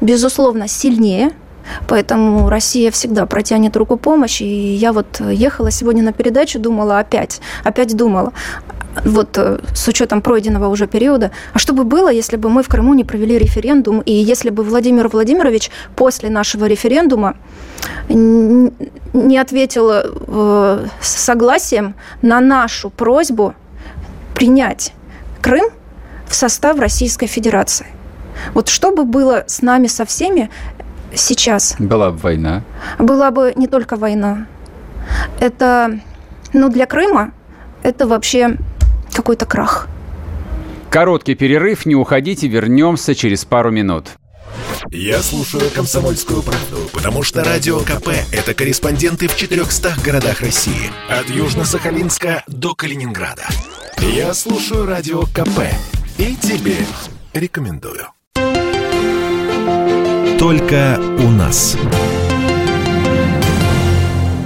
[0.00, 1.30] безусловно, сильнее–
[1.88, 4.42] Поэтому Россия всегда протянет руку помощи.
[4.42, 8.32] И я вот ехала сегодня на передачу, думала опять, опять думала,
[9.04, 12.68] вот э, с учетом пройденного уже периода, а что бы было, если бы мы в
[12.68, 17.36] Крыму не провели референдум, и если бы Владимир Владимирович после нашего референдума
[18.08, 23.54] не ответил э, согласием на нашу просьбу
[24.34, 24.92] принять
[25.40, 25.70] Крым
[26.26, 27.86] в состав Российской Федерации.
[28.52, 30.50] Вот что бы было с нами со всеми
[31.16, 31.76] сейчас?
[31.78, 32.62] Была бы война.
[32.98, 34.46] Была бы не только война.
[35.40, 36.00] Это,
[36.52, 37.32] ну, для Крыма
[37.82, 38.56] это вообще
[39.12, 39.88] какой-то крах.
[40.90, 44.10] Короткий перерыв, не уходите, вернемся через пару минут.
[44.90, 50.90] Я слушаю «Комсомольскую правду», потому что «Радио КП»— это корреспонденты в 400 городах России.
[51.08, 53.44] От Южно-Сахалинска до Калининграда.
[53.98, 55.62] Я слушаю «Радио КП»
[56.18, 56.76] и тебе
[57.32, 58.13] рекомендую.
[60.38, 61.76] Только у нас.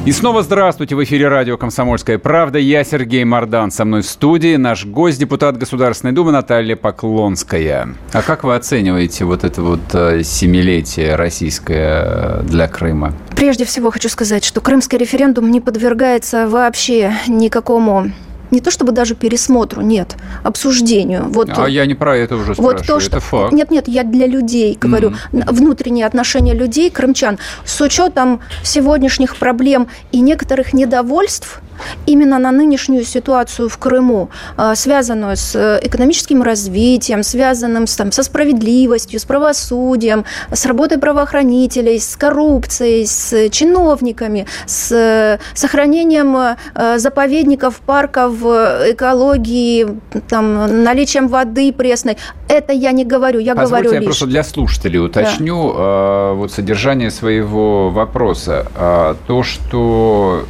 [0.08, 0.94] И снова здравствуйте.
[0.96, 2.58] В эфире радио «Комсомольская правда».
[2.58, 3.70] Я Сергей Мордан.
[3.70, 7.88] Со мной в студии наш гость, депутат Государственной Думы Наталья Поклонская.
[8.12, 13.12] А как вы оцениваете вот это вот э, семилетие российское для Крыма?
[13.36, 18.10] Прежде всего хочу сказать, что крымский референдум не подвергается вообще никакому
[18.50, 21.24] не то чтобы даже пересмотру, нет, обсуждению.
[21.28, 23.52] Вот, а я не про это уже спрашиваю, вот то, что, это факт.
[23.52, 25.52] Нет, нет, я для людей говорю, mm-hmm.
[25.52, 31.62] внутренние отношения людей, крымчан, с учетом сегодняшних проблем и некоторых недовольств,
[32.06, 38.12] именно на нынешнюю ситуацию в Крыму, а, связанную с э, экономическим развитием, связанным с, там,
[38.12, 46.98] со справедливостью, с правосудием, с работой правоохранителей, с коррупцией, с чиновниками, с э, сохранением э,
[46.98, 49.86] заповедников, парков в экологии,
[50.28, 52.16] там, наличием воды пресной.
[52.48, 54.06] Это я не говорю, я Позвольте, говорю я лишь.
[54.06, 56.32] просто для слушателей уточню да.
[56.34, 58.66] вот содержание своего вопроса.
[58.76, 60.44] Э, то, что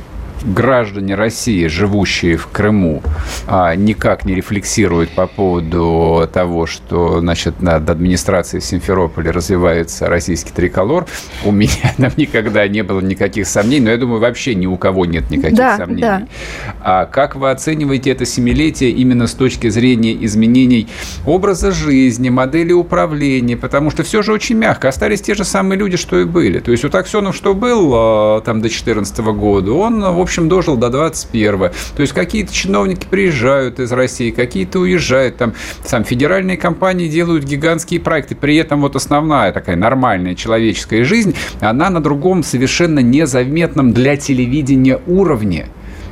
[0.44, 3.03] граждане России, живущие в Крыму,
[3.46, 11.07] а, никак не рефлексируют по поводу того, что значит, над администрацией Симферополя развивается российский триколор.
[11.44, 15.07] У меня там никогда не было никаких сомнений, но я думаю, вообще ни у кого
[15.07, 16.01] нет никаких да, сомнений.
[16.01, 16.27] Да.
[16.81, 20.88] А как вы оцениваете это семилетие именно с точки зрения изменений
[21.27, 23.57] образа жизни, модели управления?
[23.57, 24.88] Потому что все же очень мягко.
[24.88, 26.59] Остались те же самые люди, что и были.
[26.59, 30.77] То есть у Аксенов, что был а, там до 2014 года, он, в общем, дожил
[30.77, 35.38] до 21 То есть какие-то чиновники приезжают из России, какие-то уезжают.
[35.38, 38.35] Там, сам федеральные компании делают гигантские проекты.
[38.35, 45.01] При этом вот основная такая нормальная человеческая жизнь, она на другом совершенно незаметном для телевидения
[45.07, 45.69] уровне.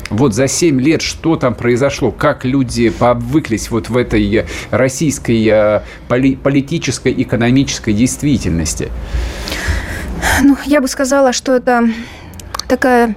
[0.08, 5.82] Вот за 7 лет что там произошло, как люди пообвыклись вот в этой российской э,
[6.08, 8.88] поли политической, экономической действительности?
[10.42, 11.88] Ну, я бы сказала, что это
[12.66, 13.16] такая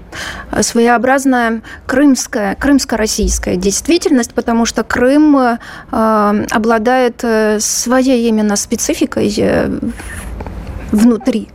[0.51, 5.57] э, своеобразная крымская, крымско-российская действительность, потому что Крым э,
[5.91, 9.79] обладает э, своей именно спецификой э,
[10.91, 11.49] внутри.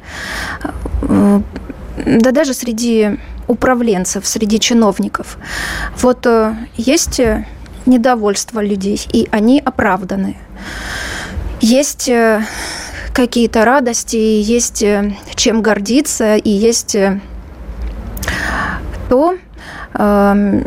[1.03, 5.39] Да даже среди управленцев, среди чиновников.
[6.01, 6.27] Вот
[6.77, 7.21] есть
[7.87, 10.37] недовольство людей, и они оправданы.
[11.61, 12.11] Есть
[13.13, 14.85] какие-то радости, есть
[15.37, 16.97] чем гордиться, и есть
[19.09, 19.35] то,
[19.95, 20.65] эм,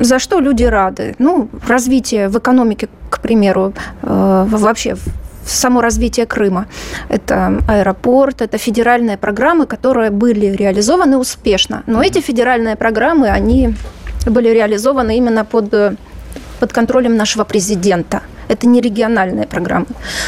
[0.00, 1.14] за что люди рады.
[1.18, 4.96] Ну, развитие в экономике, к примеру, э, вообще
[5.44, 6.66] само развитие Крыма.
[7.08, 11.82] Это аэропорт, это федеральные программы, которые были реализованы успешно.
[11.86, 13.74] Но эти федеральные программы, они
[14.26, 15.70] были реализованы именно под,
[16.60, 18.22] под контролем нашего президента.
[18.48, 19.86] Это не региональные программы.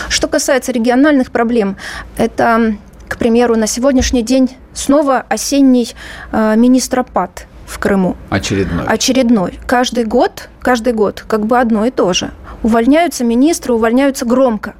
[0.09, 1.77] Что касается региональных проблем,
[2.17, 2.77] это
[3.13, 5.95] к примеру, на сегодняшний день снова осенний
[6.33, 8.17] э, министропад в Крыму.
[8.31, 8.87] Очередной.
[8.87, 9.59] Очередной.
[9.67, 12.31] Каждый год, каждый год как бы одно и то же.
[12.63, 14.75] Увольняются министры, увольняются громко.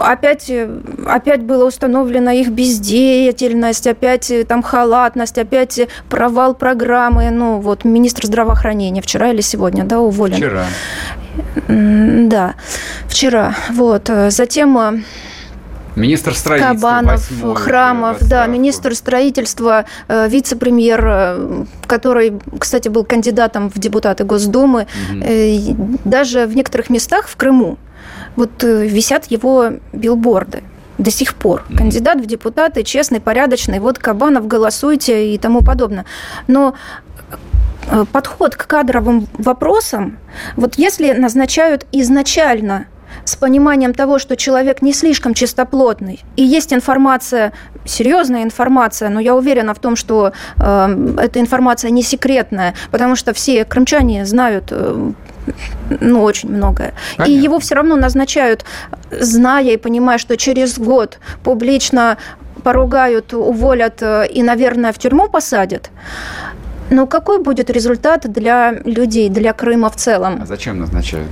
[0.00, 0.50] Опять,
[1.06, 7.30] опять была установлена их бездеятельность, опять там халатность, опять провал программы.
[7.30, 10.36] Ну, вот министр здравоохранения вчера или сегодня, да, уволен.
[10.36, 10.64] Вчера.
[11.68, 12.54] Да,
[13.06, 13.54] вчера.
[13.70, 14.10] Вот.
[14.28, 15.02] Затем э,
[15.96, 16.74] Министр строительства.
[16.74, 24.86] Кабанов, Храмов, да, министр строительства, э, вице-премьер, э, который, кстати, был кандидатом в депутаты Госдумы.
[25.10, 25.98] Угу.
[26.04, 27.78] Даже в некоторых местах в Крыму
[28.36, 30.62] вот висят его билборды
[30.98, 31.64] до сих пор.
[31.76, 36.04] Кандидат в депутаты, честный, порядочный, вот Кабанов, голосуйте и тому подобное.
[36.46, 36.74] Но
[38.12, 40.18] подход к кадровым вопросам,
[40.56, 42.86] вот если назначают изначально
[43.24, 47.52] с пониманием того, что человек не слишком чистоплотный, и есть информация,
[47.84, 53.32] серьезная информация, но я уверена в том, что э, эта информация не секретная, потому что
[53.32, 55.12] все крымчане знают э,
[56.00, 56.94] ну, очень многое.
[57.16, 57.32] Понятно.
[57.32, 58.64] И его все равно назначают,
[59.10, 62.16] зная и понимая, что через год публично
[62.62, 65.90] поругают, уволят э, и, наверное, в тюрьму посадят.
[66.90, 70.40] Но какой будет результат для людей, для Крыма в целом?
[70.42, 71.28] А зачем назначают?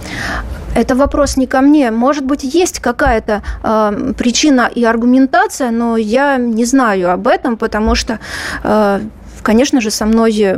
[0.74, 1.90] Это вопрос не ко мне.
[1.90, 7.94] Может быть, есть какая-то э, причина и аргументация, но я не знаю об этом, потому
[7.94, 8.20] что,
[8.62, 9.00] э,
[9.42, 10.56] конечно же, со мной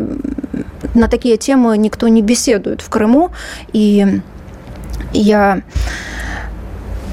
[0.94, 3.31] на такие темы никто не беседует в Крыму.
[3.72, 4.20] И
[5.12, 5.62] я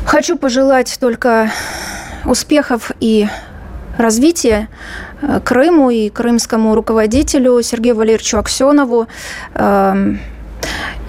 [0.05, 1.51] хочу пожелать только
[2.25, 3.27] успехов и
[3.99, 4.67] развития
[5.21, 9.07] Э, Крыму и крымскому руководителю Сергею Валерьевичу Аксенову.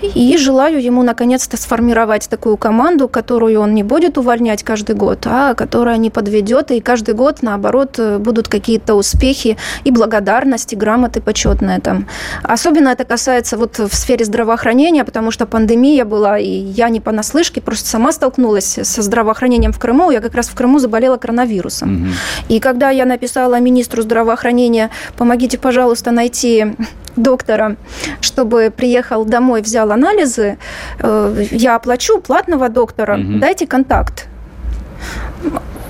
[0.03, 5.55] И желаю ему наконец-то сформировать такую команду, которую он не будет увольнять каждый год, а
[5.55, 12.07] которая не подведет, и каждый год, наоборот, будут какие-то успехи и благодарности, грамоты почетные там.
[12.43, 17.61] Особенно это касается вот в сфере здравоохранения, потому что пандемия была, и я не понаслышке,
[17.61, 20.11] просто сама столкнулась со здравоохранением в Крыму.
[20.11, 22.03] Я как раз в Крыму заболела коронавирусом.
[22.03, 22.13] Угу.
[22.49, 26.75] И когда я написала министру здравоохранения, помогите, пожалуйста, найти
[27.17, 27.77] доктора,
[28.21, 30.59] чтобы приехал домой, взял анализы,
[30.98, 33.38] э, я оплачу платного доктора, угу.
[33.38, 34.26] дайте контакт.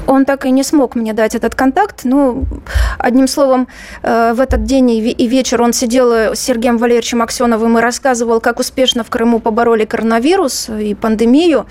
[0.06, 2.00] Он так и не смог мне дать этот контакт.
[2.04, 2.44] Ну,
[2.98, 3.68] одним словом,
[4.02, 8.58] э, в этот день и вечер он сидел с Сергеем Валерьевичем Аксеновым и рассказывал, как
[8.58, 11.66] успешно в Крыму побороли коронавирус и пандемию.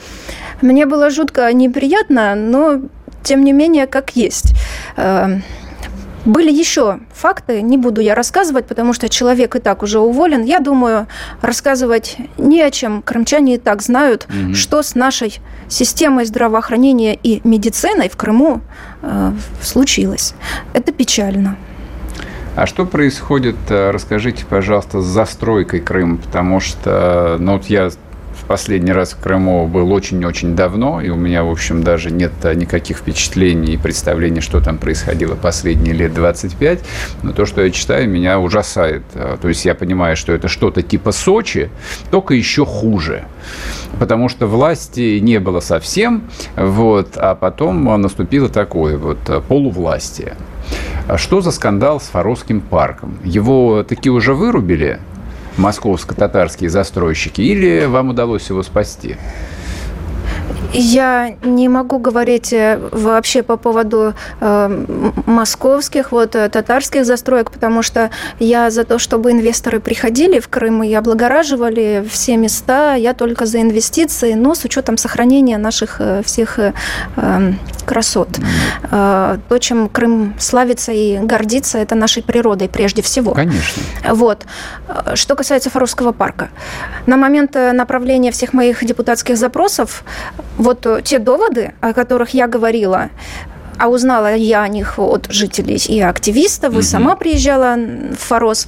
[0.61, 2.81] Мне было жутко неприятно, но
[3.23, 4.53] тем не менее, как есть.
[6.25, 10.43] Были еще факты, не буду я рассказывать, потому что человек и так уже уволен.
[10.43, 11.07] Я думаю,
[11.41, 13.01] рассказывать не о чем.
[13.01, 14.53] Крымчане и так знают, угу.
[14.53, 18.61] что с нашей системой здравоохранения и медициной в Крыму
[19.01, 20.33] э, случилось.
[20.73, 21.55] Это печально.
[22.55, 27.91] А что происходит, э, расскажите, пожалуйста, с застройкой Крыма, потому что, ну вот я
[28.49, 32.97] последний раз в Крыму был очень-очень давно, и у меня, в общем, даже нет никаких
[32.97, 36.79] впечатлений и представлений, что там происходило последние лет 25.
[37.21, 39.03] Но то, что я читаю, меня ужасает.
[39.13, 41.69] То есть я понимаю, что это что-то типа Сочи,
[42.09, 43.25] только еще хуже.
[43.99, 46.23] Потому что власти не было совсем,
[46.55, 50.35] вот, а потом наступило такое вот полувластие.
[51.07, 53.19] А что за скандал с Фаровским парком?
[53.23, 54.99] Его таки уже вырубили,
[55.59, 59.17] московско-татарские застройщики, или вам удалось его спасти?
[60.71, 64.85] Я не могу говорить э, вообще по поводу э,
[65.25, 70.83] московских, вот э, татарских застроек, потому что я за то, чтобы инвесторы приходили в Крым
[70.83, 72.93] и облагораживали все места.
[72.95, 76.73] Я только за инвестиции, но с учетом сохранения наших э, всех э,
[77.15, 78.29] эм, красот.
[78.91, 83.33] Э, то, чем Крым славится и гордится, это нашей природой прежде всего.
[83.33, 83.81] Конечно.
[84.09, 84.45] Вот.
[85.15, 86.49] Что касается Фаровского парка.
[87.07, 90.03] На момент направления всех моих депутатских запросов
[90.59, 93.09] вот э, те доводы, о которых я говорила,
[93.77, 98.67] а узнала я о них от жителей и активистов, и сама приезжала в Форос,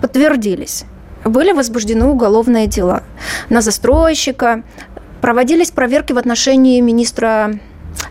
[0.00, 0.84] подтвердились.
[1.24, 3.02] Были возбуждены уголовные дела
[3.50, 4.62] на застройщика,
[5.20, 7.60] проводились проверки в отношении министра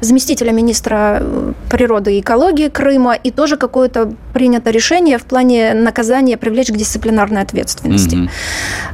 [0.01, 6.37] заместителя министра э, природы и экологии Крыма, и тоже какое-то принято решение в плане наказания
[6.37, 8.29] привлечь к дисциплинарной ответственности.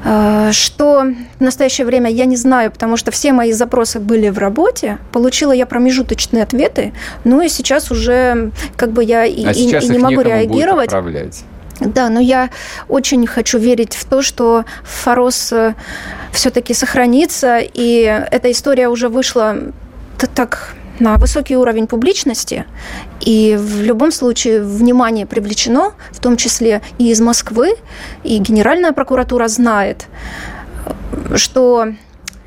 [0.03, 0.51] Mm-hmm.
[0.51, 1.05] Что
[1.39, 5.51] в настоящее время я не знаю, потому что все мои запросы были в работе, получила
[5.51, 6.93] я промежуточные ответы,
[7.23, 10.91] ну и сейчас уже как бы я а и, и, и не могу реагировать.
[11.79, 12.49] Да, но я
[12.87, 15.73] очень хочу верить в то, что Форос э,
[16.31, 19.57] все-таки сохранится, и эта история уже вышла
[20.17, 22.65] так на высокий уровень публичности,
[23.19, 27.75] и в любом случае внимание привлечено, в том числе и из Москвы,
[28.23, 30.07] и Генеральная прокуратура знает,
[31.35, 31.87] что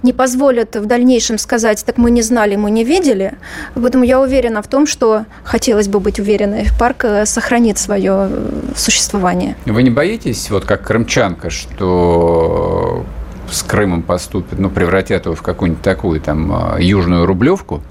[0.03, 3.35] не позволят в дальнейшем сказать, так мы не знали, мы не видели.
[3.75, 8.31] Поэтому я уверена в том, что хотелось бы быть уверенной, парк э, сохранит свое
[8.77, 9.57] существование.
[9.67, 13.05] Вы не боитесь, вот как крымчанка, что
[13.51, 17.83] с Крымом поступят, ну, превратят его в какую-нибудь такую там а, южную рублевку,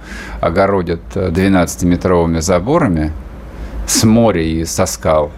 [0.42, 3.12] огородят 12-метровыми заборами
[3.88, 5.32] с моря и со скал.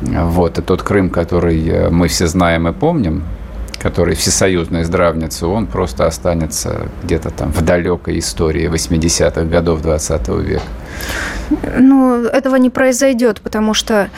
[0.00, 3.22] Вот, и тот Крым, который э, мы все знаем и помним,
[3.78, 10.62] который всесоюзная здравница, он просто останется где-то там в далекой истории 80-х годов 20 века.
[11.78, 14.08] Ну, этого не произойдет, потому что,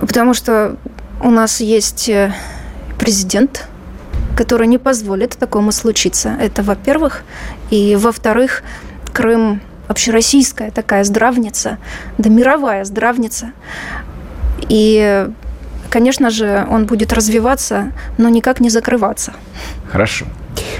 [0.00, 0.76] потому что
[1.22, 2.32] у нас есть э,
[2.98, 3.68] президент,
[4.36, 6.36] который не позволит такому случиться.
[6.40, 7.22] Это, во-первых.
[7.70, 8.62] И, во-вторых,
[9.12, 11.78] Крым общероссийская такая здравница,
[12.18, 13.52] да мировая здравница.
[14.68, 15.28] И,
[15.90, 19.34] конечно же, он будет развиваться, но никак не закрываться.
[19.90, 20.26] Хорошо.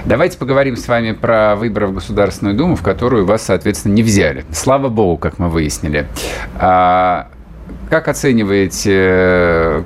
[0.04, 4.44] Давайте поговорим с вами про выборы в Государственную Думу, в которую вас, соответственно, не взяли.
[4.52, 6.06] Слава богу, как мы выяснили.
[6.56, 7.28] А
[7.90, 9.84] как оцениваете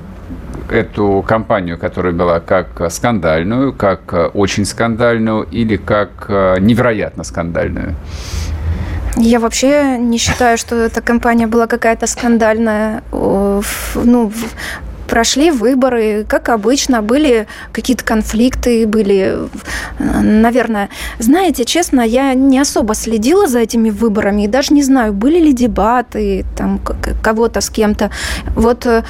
[0.71, 7.95] эту кампанию, которая была как скандальную, как очень скандальную или как э, невероятно скандальную?
[9.17, 13.03] Я вообще не считаю, что эта кампания была какая-то скандальная.
[13.11, 14.31] Ну,
[15.09, 19.37] прошли выборы, как обычно, были какие-то конфликты, были,
[19.99, 25.39] наверное, знаете, честно, я не особо следила за этими выборами и даже не знаю, были
[25.39, 26.79] ли дебаты там
[27.23, 28.11] кого-то с кем-то.
[28.55, 29.03] Вот э,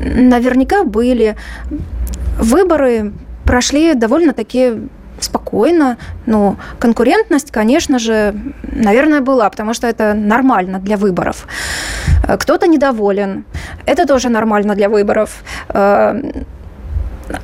[0.00, 1.36] наверняка были.
[2.38, 3.12] Выборы
[3.44, 4.74] прошли довольно-таки
[5.24, 5.96] спокойно.
[6.26, 11.46] Но конкурентность, конечно же, наверное, была, потому что это нормально для выборов.
[12.26, 13.44] Э, кто-то недоволен.
[13.86, 15.42] Это тоже нормально для выборов.
[15.68, 16.20] Э,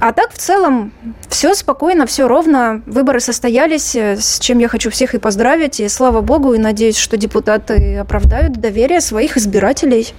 [0.01, 0.93] а так, в целом,
[1.29, 2.83] все спокойно, все ровно.
[2.87, 5.81] Выборы состоялись, э, с чем я хочу всех и поздравить.
[5.81, 10.15] И слава богу, и надеюсь, что депутаты оправдают доверие своих избирателей.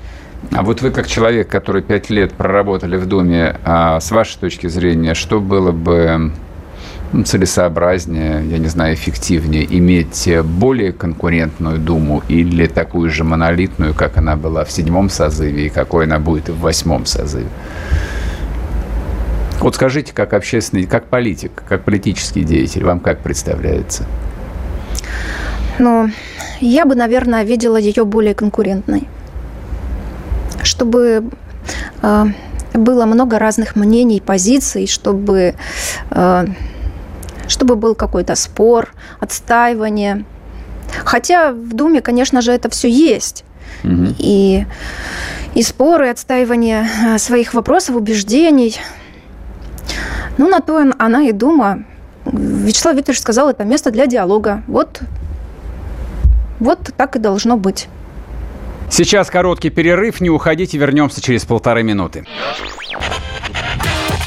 [0.51, 4.67] А вот вы, как человек, который пять лет проработали в Думе, а с вашей точки
[4.67, 6.31] зрения, что было бы ну,
[7.25, 14.35] целесообразнее, я не знаю, эффективнее иметь более конкурентную Думу или такую же монолитную, как она
[14.35, 17.47] была в седьмом созыве и какой она будет в восьмом созыве?
[19.59, 24.05] Вот скажите, как общественный, как политик, как политический деятель, вам как представляется?
[25.79, 26.09] Ну,
[26.59, 29.07] я бы, наверное, видела ее более конкурентной.
[30.63, 31.23] чтобы
[32.01, 32.25] э,
[32.73, 35.55] было много разных мнений, позиций, чтобы,
[36.11, 36.45] э,
[37.47, 40.25] чтобы был какой-то спор, отстаивание.
[41.03, 43.43] Хотя в Думе, конечно же, это все есть.
[43.83, 44.15] Угу.
[44.17, 44.65] И,
[45.53, 48.77] и споры, отстаивание э, своих вопросов, убеждений.
[50.37, 51.83] Ну, на то она и Дума.
[52.25, 54.63] Вячеслав Викторович сказал, это место для диалога.
[54.67, 55.01] Вот,
[56.59, 57.87] вот так и должно быть.
[58.89, 62.25] Сейчас короткий перерыв, не уходите, вернемся через полторы минуты.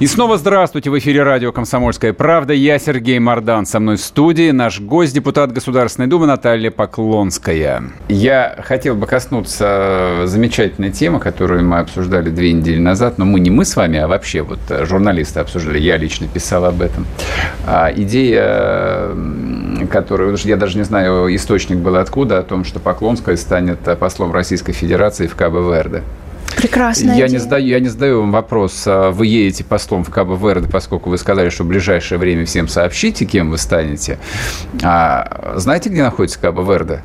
[0.00, 0.90] И снова здравствуйте.
[0.90, 2.52] В эфире радио «Комсомольская правда».
[2.52, 3.66] Я Сергей Мордан.
[3.66, 7.82] Со мной в студии наш гость, депутат Государственной Думы Наталья Поклонская.
[8.08, 13.18] Я хотел бы коснуться замечательной темы, которую мы обсуждали две недели назад.
[13.18, 15.80] Но мы не мы с вами, а вообще вот журналисты обсуждали.
[15.80, 17.04] Я лично писал об этом.
[17.66, 19.08] А идея,
[19.90, 24.74] которую я даже не знаю, источник был откуда, о том, что Поклонская станет послом Российской
[24.74, 26.04] Федерации в Кабо-Верде.
[26.58, 27.12] Прекрасно.
[27.12, 31.08] Я не, задаю, я не задаю вам вопрос, а вы едете постом в Кабо-Верде, поскольку
[31.08, 34.18] вы сказали, что в ближайшее время всем сообщите, кем вы станете.
[34.82, 37.02] А знаете, где находится Кабо-Верде?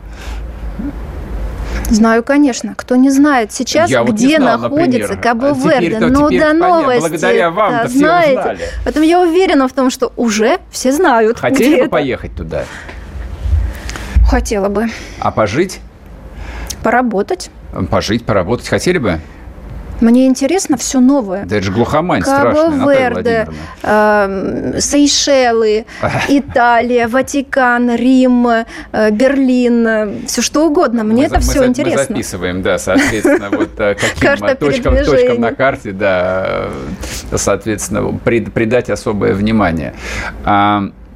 [1.89, 2.73] Знаю, конечно.
[2.75, 5.97] Кто не знает сейчас, Я где вот знал, находится Кабо-Верде.
[5.97, 7.01] А ну да новости.
[7.01, 8.39] Благодаря вам да, все знаете.
[8.39, 8.59] узнали.
[8.83, 11.37] Поэтому я уверена в том, что уже все знают.
[11.39, 11.89] Хотели бы это.
[11.89, 12.65] поехать туда?
[14.27, 14.87] Хотела бы.
[15.19, 15.79] А пожить?
[16.81, 17.51] Поработать.
[17.91, 19.19] Пожить, поработать хотели бы?
[20.03, 21.45] Мне интересно все новое.
[21.45, 23.47] Да это же глухомань страшная,
[23.83, 25.85] э, Сейшелы,
[26.27, 28.65] Италия, Ватикан, Рим, э,
[29.11, 31.05] Берлин, все что угодно.
[31.05, 32.01] Мне мы, это все мы, интересно.
[32.01, 36.67] Мы записываем, да, соответственно, вот э, каким точкам, точкам на карте, да,
[37.33, 39.93] соответственно, придать особое внимание.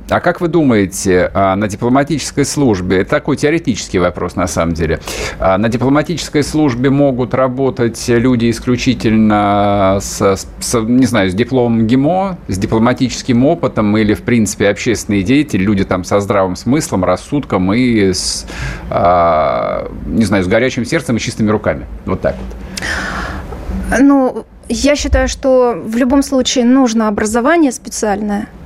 [0.09, 5.01] А как вы думаете, а, на дипломатической службе, это такой теоретический вопрос на самом деле,
[5.37, 12.37] а, на дипломатической службе могут работать люди исключительно с, с не знаю, с дипломом ГИМО,
[12.47, 18.13] с дипломатическим опытом или, в принципе, общественные деятели, люди там со здравым смыслом, рассудком и
[18.13, 18.45] с,
[18.89, 21.85] а, не знаю, с горячим сердцем и чистыми руками?
[22.05, 23.99] Вот так вот.
[23.99, 28.47] Ну, я считаю, что в любом случае нужно образование специальное–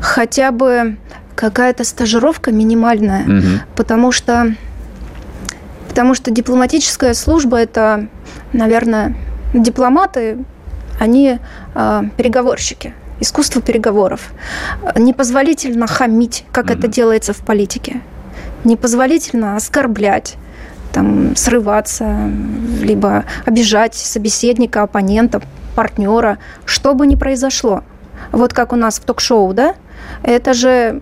[0.00, 0.96] хотя бы
[1.34, 3.62] какая-то стажировка минимальная, угу.
[3.76, 4.54] потому что
[5.88, 8.06] потому что дипломатическая служба это,
[8.52, 9.16] наверное,
[9.52, 10.38] дипломаты,
[11.00, 11.38] они
[11.74, 14.32] э, переговорщики, искусство переговоров.
[14.96, 18.02] Непозволительно хамить, как mm это делается в политике.
[18.64, 20.36] Непозволительно оскорблять
[20.92, 22.30] там, срываться,
[22.82, 25.40] либо обижать собеседника, оппонента,
[25.74, 27.82] партнера, что бы ни произошло
[28.32, 29.74] вот как у нас в ток-шоу, да,
[30.22, 31.00] это же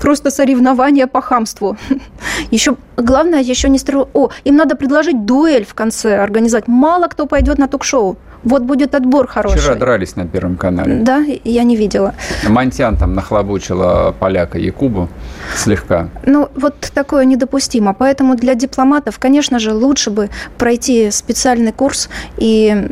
[0.00, 1.76] просто соревнование по хамству.
[2.50, 4.08] Еще главное, еще не стрел...
[4.12, 6.68] О, им надо предложить дуэль в конце организовать.
[6.68, 8.16] Мало кто пойдет на ток-шоу.
[8.42, 9.58] Вот будет отбор хороший.
[9.58, 10.96] Вчера дрались на Первом канале.
[10.96, 12.14] Да, я не видела.
[12.46, 15.08] Монтян там нахлобучила поляка Якубу
[15.56, 16.08] слегка.
[16.24, 17.94] Ну, вот такое недопустимо.
[17.94, 22.90] Поэтому для дипломатов, конечно же, лучше бы пройти специальный курс и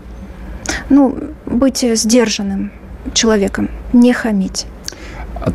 [0.89, 2.73] ну, быть сдержанным
[3.13, 4.67] человеком, не хамить.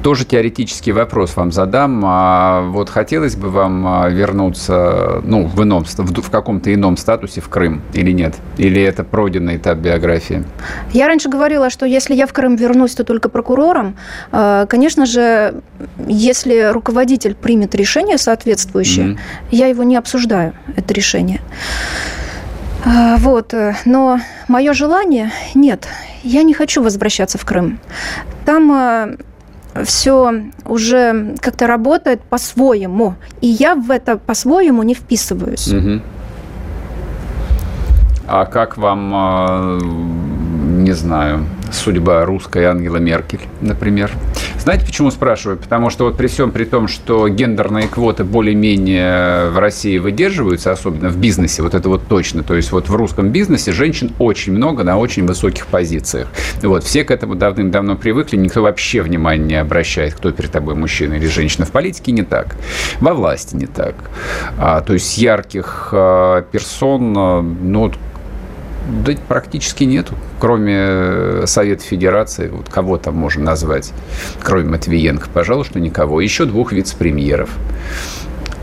[0.04, 2.02] Тоже теоретический вопрос вам задам.
[2.06, 7.50] А вот хотелось бы вам а, вернуться ну, в, ином, в каком-то ином статусе в
[7.50, 8.36] Крым или нет?
[8.58, 10.43] Или это пройденный этап биографии?
[10.91, 13.95] Я раньше говорила, что если я в Крым вернусь, то только прокурором.
[14.32, 15.56] А, конечно же,
[16.08, 19.20] если руководитель примет решение соответствующее, mm-hmm.
[19.52, 21.41] я его не обсуждаю, это решение.
[22.86, 25.88] Вот, э, но мое желание нет,
[26.24, 27.80] я не хочу возвращаться в Крым.
[28.46, 29.18] Там э,
[29.84, 35.68] все уже как-то работает по-своему, и я в это по-своему не вписываюсь.
[35.68, 36.02] Угу.
[38.28, 39.80] А как вам, э,
[40.82, 44.11] не знаю, судьба русской Ангела Меркель, например?
[44.57, 45.57] Знаете, почему спрашиваю?
[45.57, 51.09] Потому что вот при всем при том, что гендерные квоты более-менее в России выдерживаются, особенно
[51.09, 52.43] в бизнесе, вот это вот точно.
[52.43, 56.28] То есть вот в русском бизнесе женщин очень много на очень высоких позициях.
[56.61, 61.13] Вот, все к этому давным-давно привыкли, никто вообще внимания не обращает, кто перед тобой, мужчина
[61.13, 61.65] или женщина.
[61.65, 62.55] В политике не так,
[62.99, 63.95] во власти не так.
[64.57, 67.91] А, то есть ярких а, персон, а, ну,
[68.88, 73.94] да практически нету, кроме э, Совета Федерации, вот кого там можно назвать,
[74.42, 76.22] кроме Матвиенко, пожалуй, что никого.
[76.22, 77.50] Еще двух вице-премьеров.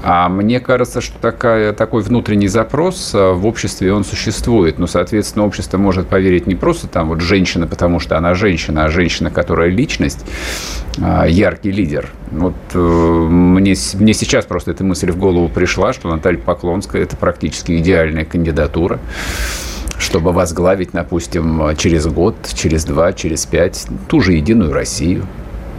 [0.09, 4.79] А мне кажется, что такая, такой внутренний запрос э, в обществе, он существует.
[4.79, 8.89] Ну, соответственно, общество может поверить не просто там вот женщина, потому что она женщина, а
[8.89, 10.25] женщина, которая личность,
[11.03, 12.09] а, яркий лидер.
[12.31, 17.17] Вот э, мне, мне сейчас просто эта мысль в голову пришла, что Наталья Поклонская– это
[17.17, 19.01] практически идеальная кандидатура
[19.99, 25.27] чтобы возглавить, допустим, через год, через два, через пять ту же «Единую Россию».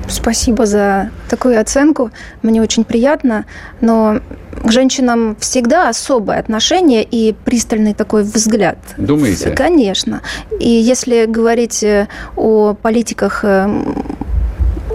[0.10, 2.12] Спасибо за такую оценку.
[2.42, 3.46] Мне очень приятно.
[3.82, 4.22] Но
[4.64, 8.78] к женщинам всегда особое отношение и пристальный такой взгляд.
[8.98, 9.52] Думаете?
[9.52, 10.22] Конечно.
[10.60, 13.68] И если говорить э, о политиках, э,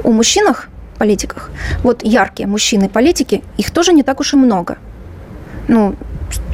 [0.03, 0.69] о мужчинах,
[0.99, 1.51] политиках,
[1.83, 4.79] вот яркие мужчины-политики, их тоже не так уж и много.
[5.69, 5.95] Ну,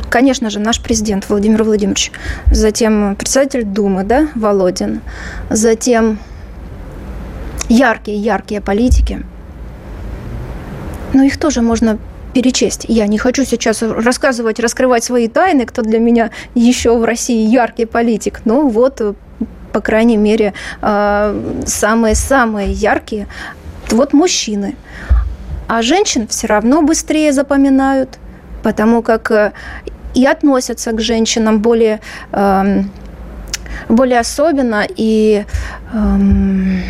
[0.09, 2.12] конечно же, наш президент Владимир Владимирович,
[2.50, 5.00] затем председатель Думы, да, Володин,
[5.50, 6.18] затем
[7.68, 9.24] яркие-яркие политики.
[11.12, 11.98] Но их тоже можно
[12.34, 12.84] перечесть.
[12.88, 17.86] Я не хочу сейчас рассказывать, раскрывать свои тайны, кто для меня еще в России яркий
[17.86, 18.42] политик.
[18.44, 19.16] Ну вот,
[19.72, 21.34] по крайней мере, а,
[21.66, 23.26] самые-самые яркие
[23.90, 24.76] вот мужчины.
[25.66, 28.18] А женщин все равно быстрее запоминают,
[28.62, 29.52] потому как э,
[30.18, 32.00] и относятся к женщинам более,
[32.32, 32.90] эм,
[33.88, 35.44] более особенно и
[35.92, 36.82] эм,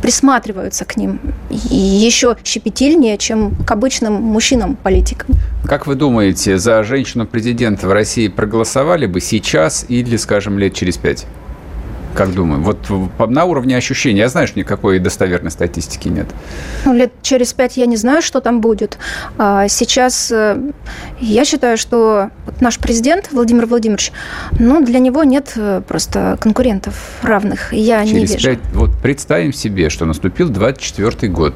[0.00, 1.18] присматриваются к ним
[1.50, 5.34] еще щепетильнее, чем к обычным мужчинам-политикам.
[5.64, 11.26] Как вы думаете, за женщину-президента в России проголосовали бы сейчас или, скажем, лет через пять?
[12.14, 12.60] Как думаю?
[12.62, 14.20] Вот на уровне ощущения.
[14.20, 16.26] Я знаю, что никакой достоверной статистики нет.
[16.84, 18.98] Ну, лет через пять я не знаю, что там будет.
[19.38, 20.58] А сейчас э,
[21.20, 22.30] я считаю, что
[22.60, 24.12] наш президент Владимир Владимирович,
[24.58, 27.72] ну, для него нет э, просто конкурентов равных.
[27.72, 28.48] Я через не вижу.
[28.48, 31.54] 5, вот представим себе, что наступил 24 год.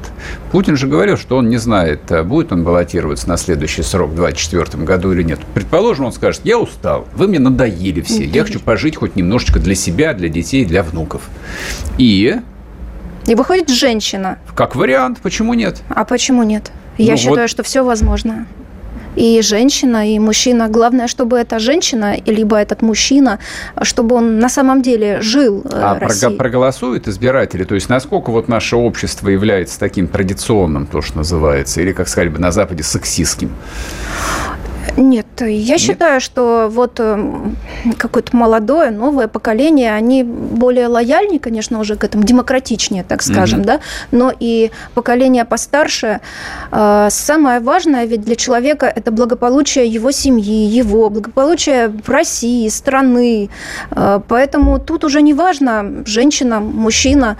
[0.51, 4.15] Путин же говорил, что он не знает, а будет он баллотироваться на следующий срок в
[4.15, 5.39] 24 году или нет.
[5.53, 9.75] Предположим, он скажет, я устал, вы мне надоели все, я хочу пожить хоть немножечко для
[9.75, 11.21] себя, для детей детей, для внуков.
[11.97, 12.35] И...
[13.25, 14.37] И выходит женщина.
[14.55, 15.81] Как вариант, почему нет?
[15.89, 16.71] А почему нет?
[16.97, 17.49] Я ну, считаю, вот...
[17.49, 18.45] что все возможно
[19.15, 20.67] и женщина, и мужчина.
[20.67, 23.39] Главное, чтобы эта женщина, либо этот мужчина,
[23.81, 26.35] чтобы он на самом деле жил э, а России.
[26.35, 27.63] проголосуют избиратели?
[27.63, 32.29] То есть насколько вот наше общество является таким традиционным, то, что называется, или, как сказали
[32.29, 33.51] бы на Западе, сексистским?
[34.97, 35.79] Нет, я Нет?
[35.79, 37.57] считаю, что вот эм,
[37.97, 43.67] какое-то молодое, новое поколение, они более лояльнее, конечно, уже к этому, демократичнее, так скажем, угу.
[43.67, 43.79] да,
[44.11, 46.21] но и поколение постарше,
[46.71, 53.49] э, самое важное ведь для человека это благополучие его семьи, его благополучие России, страны,
[53.91, 57.37] э, поэтому тут уже не важно, женщина, мужчина,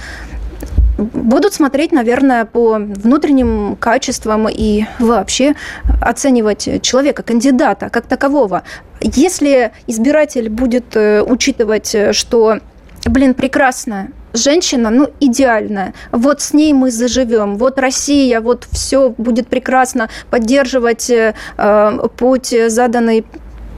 [0.97, 5.55] будут смотреть, наверное, по внутренним качествам и вообще
[6.01, 8.63] оценивать человека, кандидата как такового.
[9.01, 12.59] Если избиратель будет э, учитывать, что,
[13.05, 15.93] блин, прекрасно, женщина, ну, идеальная.
[16.11, 17.57] Вот с ней мы заживем.
[17.57, 21.33] Вот Россия, вот все будет прекрасно поддерживать э,
[22.17, 23.25] путь, заданный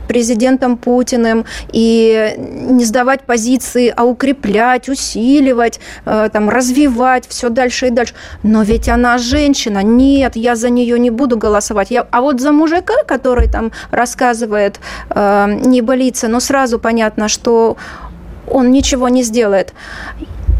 [0.07, 7.89] президентом Путиным и не сдавать позиции, а укреплять, усиливать, э, там, развивать все дальше и
[7.89, 8.13] дальше.
[8.43, 9.83] Но ведь она женщина.
[9.83, 11.91] Нет, я за нее не буду голосовать.
[11.91, 12.07] Я...
[12.11, 14.79] А вот за мужика, который там рассказывает
[15.09, 17.77] э, не болится, но сразу понятно, что
[18.47, 19.73] он ничего не сделает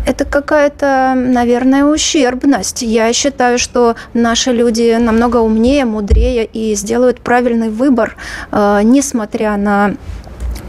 [0.08, 2.82] это какая-то, наверное, ущербность.
[2.82, 8.16] Я считаю, что наши люди намного умнее, мудрее и сделают правильный выбор,
[8.52, 9.96] э, несмотря на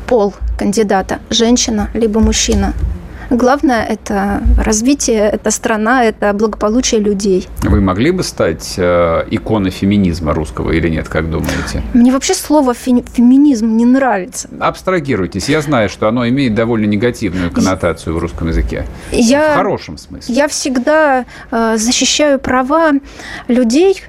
[0.08, 2.72] пол кандидата, женщина либо мужчина.
[3.30, 7.46] Главное– это развитие, это страна, это благополучие людей.
[7.62, 11.82] Вы могли бы стать э, иконой феминизма русского или нет, как думаете?
[11.92, 14.48] Мне вообще слово фе- феминизм не нравится.
[14.60, 15.48] Абстрагируйтесь.
[15.48, 18.86] Я знаю, что оно имеет довольно негативную коннотацию в русском языке.
[19.12, 20.34] Я, в хорошем смысле.
[20.34, 22.92] Я всегда э, защищаю права
[23.46, 24.02] людей,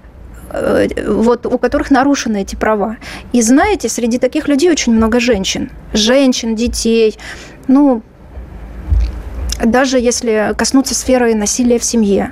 [0.51, 2.95] э, вот, у которых нарушены эти права.
[3.33, 5.71] И знаете, среди таких людей очень много женщин.
[5.93, 7.17] Женщин, детей.
[7.67, 8.01] Ну,
[9.63, 12.31] даже если коснуться сферы насилия в семье.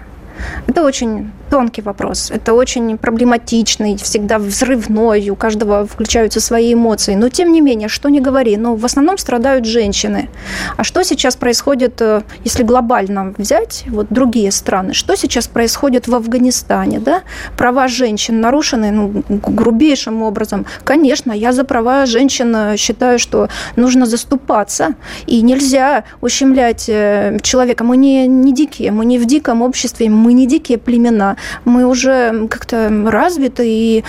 [0.68, 2.32] Это очень тонкий вопрос.
[2.32, 7.16] Это очень проблематичный, всегда взрывной, у каждого включаются свои эмоции.
[7.16, 10.30] Но тем не менее, что не говори, но в основном страдают женщины.
[10.76, 14.94] А что сейчас происходит, э, если глобально взять вот другие страны?
[14.94, 17.00] Что сейчас происходит в Афганистане?
[17.00, 17.22] Да?
[17.58, 20.66] Права женщин нарушены ну, грубейшим образом.
[20.84, 24.96] Конечно, я за права женщин э, считаю, что нужно заступаться.
[25.26, 27.84] И нельзя ущемлять э, человека.
[27.84, 32.48] Мы не, не дикие, мы не в диком обществе, мы не дикие племена мы уже
[32.48, 34.04] как-то развиты и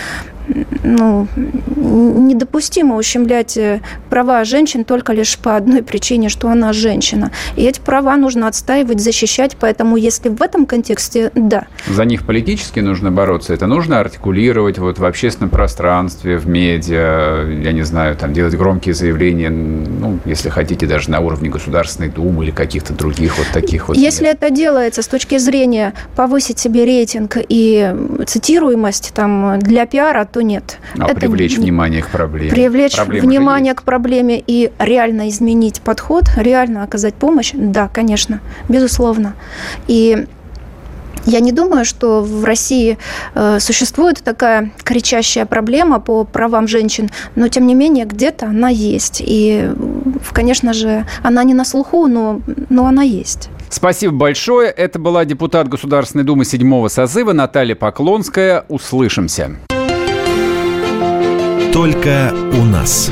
[0.82, 3.80] ну, недопустимо ущемлять э,
[4.10, 7.30] права женщин только лишь по одной причине, что она женщина.
[7.56, 11.66] И эти права нужно отстаивать, защищать, поэтому если в этом контексте, да.
[11.88, 17.72] За них политически нужно бороться, это нужно артикулировать вот в общественном пространстве, в медиа, я
[17.72, 22.50] не знаю, там делать громкие заявления, ну, если хотите, даже на уровне Государственной Думы или
[22.50, 23.96] каких-то других вот таких вот.
[23.96, 24.38] Если мест.
[24.40, 27.94] это делается с точки зрения повысить себе рейтинг и
[28.26, 30.78] цитируемость там для пиара, то нет.
[30.98, 31.64] А это привлечь не...
[31.64, 32.50] внимание к проблеме.
[32.50, 39.34] Привлечь Проблема внимание к проблеме и реально изменить подход, реально оказать помощь, да, конечно, безусловно.
[39.86, 40.26] И
[41.28, 42.96] я не думаю, что в России
[43.34, 49.22] э, существует такая кричащая проблема по правам женщин, но тем не менее где-то она есть.
[49.24, 49.70] И,
[50.32, 53.50] конечно же, она не на слуху, но, но она есть.
[53.68, 54.70] Спасибо большое.
[54.70, 58.64] Это была депутат Государственной Думы седьмого созыва Наталья Поклонская.
[58.68, 59.56] Услышимся.
[61.72, 63.10] Только у нас.